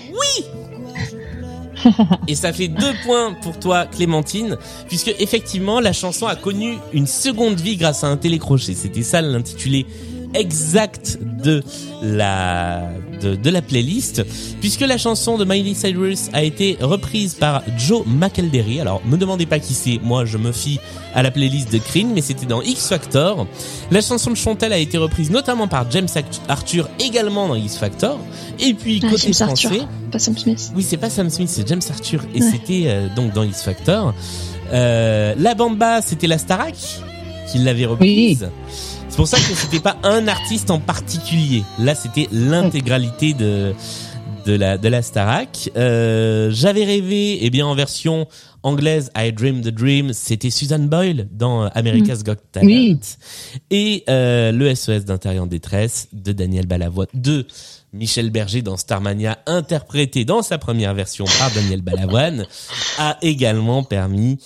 [2.28, 7.06] Et ça fait deux points pour toi, Clémentine, puisque effectivement, la chanson a connu une
[7.06, 8.74] seconde vie grâce à un télécrochet.
[8.74, 9.86] C'était ça l'intitulé
[10.34, 11.64] exact de
[12.02, 12.84] la
[13.22, 14.24] de, de la playlist
[14.62, 19.46] puisque la chanson de Miley Cyrus a été reprise par Joe McElderry alors me demandez
[19.46, 20.80] pas qui c'est moi je me fie
[21.16, 23.48] à la playlist de Cream mais c'était dans X Factor
[23.90, 26.08] la chanson de Chantel a été reprise notamment par James
[26.48, 28.20] Arthur également dans X Factor
[28.60, 29.70] et puis Ah, côté James Arthur.
[29.72, 30.72] français Pas Sam Smith.
[30.76, 32.22] oui, c'est pas Sam Smith, c'est James Arthur.
[32.36, 32.50] Et Ouais.
[32.52, 34.14] c'était euh, donc dans X Factor.
[34.74, 36.76] Euh, la Bamba, c'était la Starac
[37.52, 38.50] qui l'avait reprise.
[39.18, 41.64] C'est pour ça que c'était pas un artiste en particulier.
[41.80, 43.74] Là, c'était l'intégralité de
[44.46, 45.72] de la de la Starac.
[45.76, 48.28] Euh, J'avais rêvé, eh bien en version
[48.62, 52.68] anglaise, I Dream the Dream, c'était Susan Boyle dans America's Got Talent.
[52.68, 53.00] Oui.
[53.72, 57.48] Et euh, le SOS d'intérieur en détresse de Daniel Balavoine, de
[57.94, 62.46] Michel Berger dans Starmania, interprété dans sa première version par Daniel Balavoine,
[63.00, 64.38] a également permis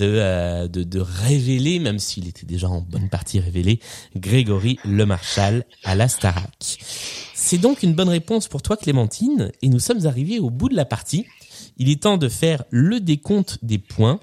[0.00, 3.80] de, euh, de, de révéler, même s'il était déjà en bonne partie révélé,
[4.16, 6.78] Grégory Le Marchal à la Starac.
[7.34, 10.76] C'est donc une bonne réponse pour toi Clémentine, et nous sommes arrivés au bout de
[10.76, 11.26] la partie.
[11.76, 14.20] Il est temps de faire le décompte des points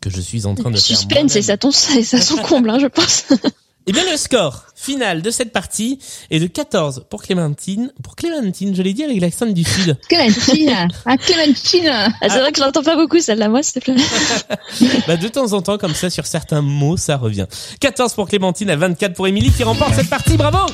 [0.00, 0.96] que je suis en train de faire.
[0.96, 3.24] Suspense et ça, ton, et ça hein, je pense.
[3.88, 6.00] Eh bien, le score final de cette partie
[6.32, 7.92] est de 14 pour Clémentine.
[8.02, 9.96] Pour Clémentine, je l'ai dit avec l'accent du Sud.
[10.08, 13.92] Clémentine Ah, Clémentine Ah, c'est vrai que je l'entends pas beaucoup, celle-là, moi, s'il te
[13.92, 14.02] plaît.
[15.06, 17.46] Bah, de temps en temps, comme ça, sur certains mots, ça revient.
[17.78, 20.36] 14 pour Clémentine à 24 pour Émilie qui remporte cette partie.
[20.36, 20.66] Bravo!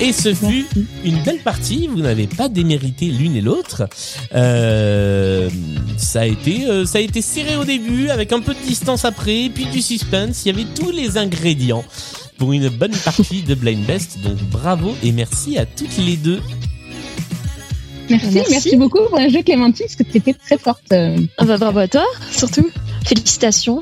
[0.00, 0.66] Et ce fut
[1.04, 1.86] une belle partie.
[1.88, 3.88] Vous n'avez pas démérité l'une et l'autre.
[4.34, 5.48] Euh,
[5.96, 9.04] ça a été, euh, ça a été serré au début, avec un peu de distance
[9.06, 10.42] après, puis du suspense.
[10.44, 11.84] Il y avait tous les ingrédients
[12.36, 14.18] pour une bonne partie de Blind Best.
[14.22, 16.40] Donc bravo et merci à toutes les deux.
[18.10, 18.50] Merci, Merci.
[18.52, 20.92] merci, beaucoup pour le jeu Clémentine, parce que tu étais très forte.
[20.92, 21.16] euh.
[21.38, 22.68] Ah bah, bravo à toi, surtout.
[23.04, 23.80] Félicitations.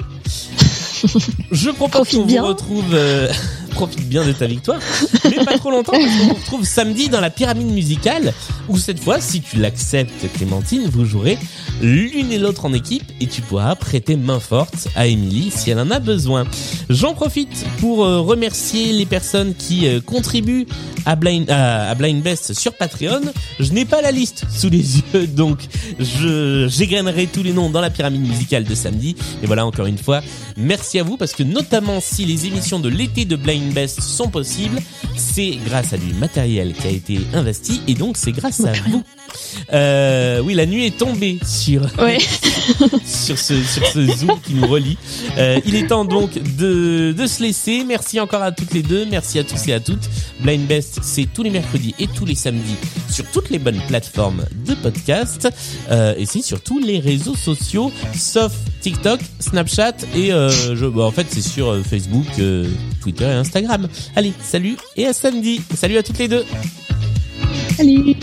[1.53, 2.41] Je propose Profite qu'on bien.
[2.43, 2.95] vous retrouve.
[2.95, 3.31] euh,
[3.75, 4.79] profite bien de ta victoire,
[5.25, 8.33] mais pas trop longtemps parce qu'on vous retrouve samedi dans la pyramide musicale
[8.69, 11.39] où cette fois, si tu l'acceptes, Clémentine, vous jouerez
[11.83, 15.81] l'une et l'autre en équipe et tu pourras prêter main forte à Émilie si elle
[15.81, 16.47] en a besoin.
[16.89, 20.67] J'en profite pour euh, remercier les personnes qui euh, contribuent
[21.05, 23.21] à Blind, à, Blind Best sur Patreon.
[23.61, 25.59] Je n'ai pas la liste sous les yeux, donc
[25.99, 29.17] je j'égrainerai tous les noms dans la pyramide musicale de samedi.
[29.43, 30.23] Et voilà, encore une fois,
[30.57, 34.29] merci à vous parce que notamment si les émissions de l'été de Blind Best sont
[34.29, 34.81] possibles,
[35.17, 39.03] c'est grâce à du matériel qui a été investi et donc c'est grâce à vous.
[39.73, 42.19] Euh, oui, la nuit est tombée sur Ouais.
[43.05, 44.97] sur ce sur ce zoom qui nous relie.
[45.39, 47.85] Euh, il est temps donc de de se laisser.
[47.85, 49.07] Merci encore à toutes les deux.
[49.07, 50.09] Merci à tous et à toutes.
[50.41, 52.77] Blind Best, c'est tous les mercredis et tous les samedis
[53.11, 55.49] sur toutes les bonnes plateformes de podcast
[55.91, 61.03] euh, et c'est sur tous les réseaux sociaux sauf TikTok, Snapchat et euh, je, bah,
[61.03, 62.67] en fait c'est sur euh, Facebook, euh,
[63.01, 63.89] Twitter et Instagram.
[64.17, 65.61] Allez, salut et à samedi.
[65.75, 66.45] Salut à toutes les deux.
[67.77, 68.17] Salut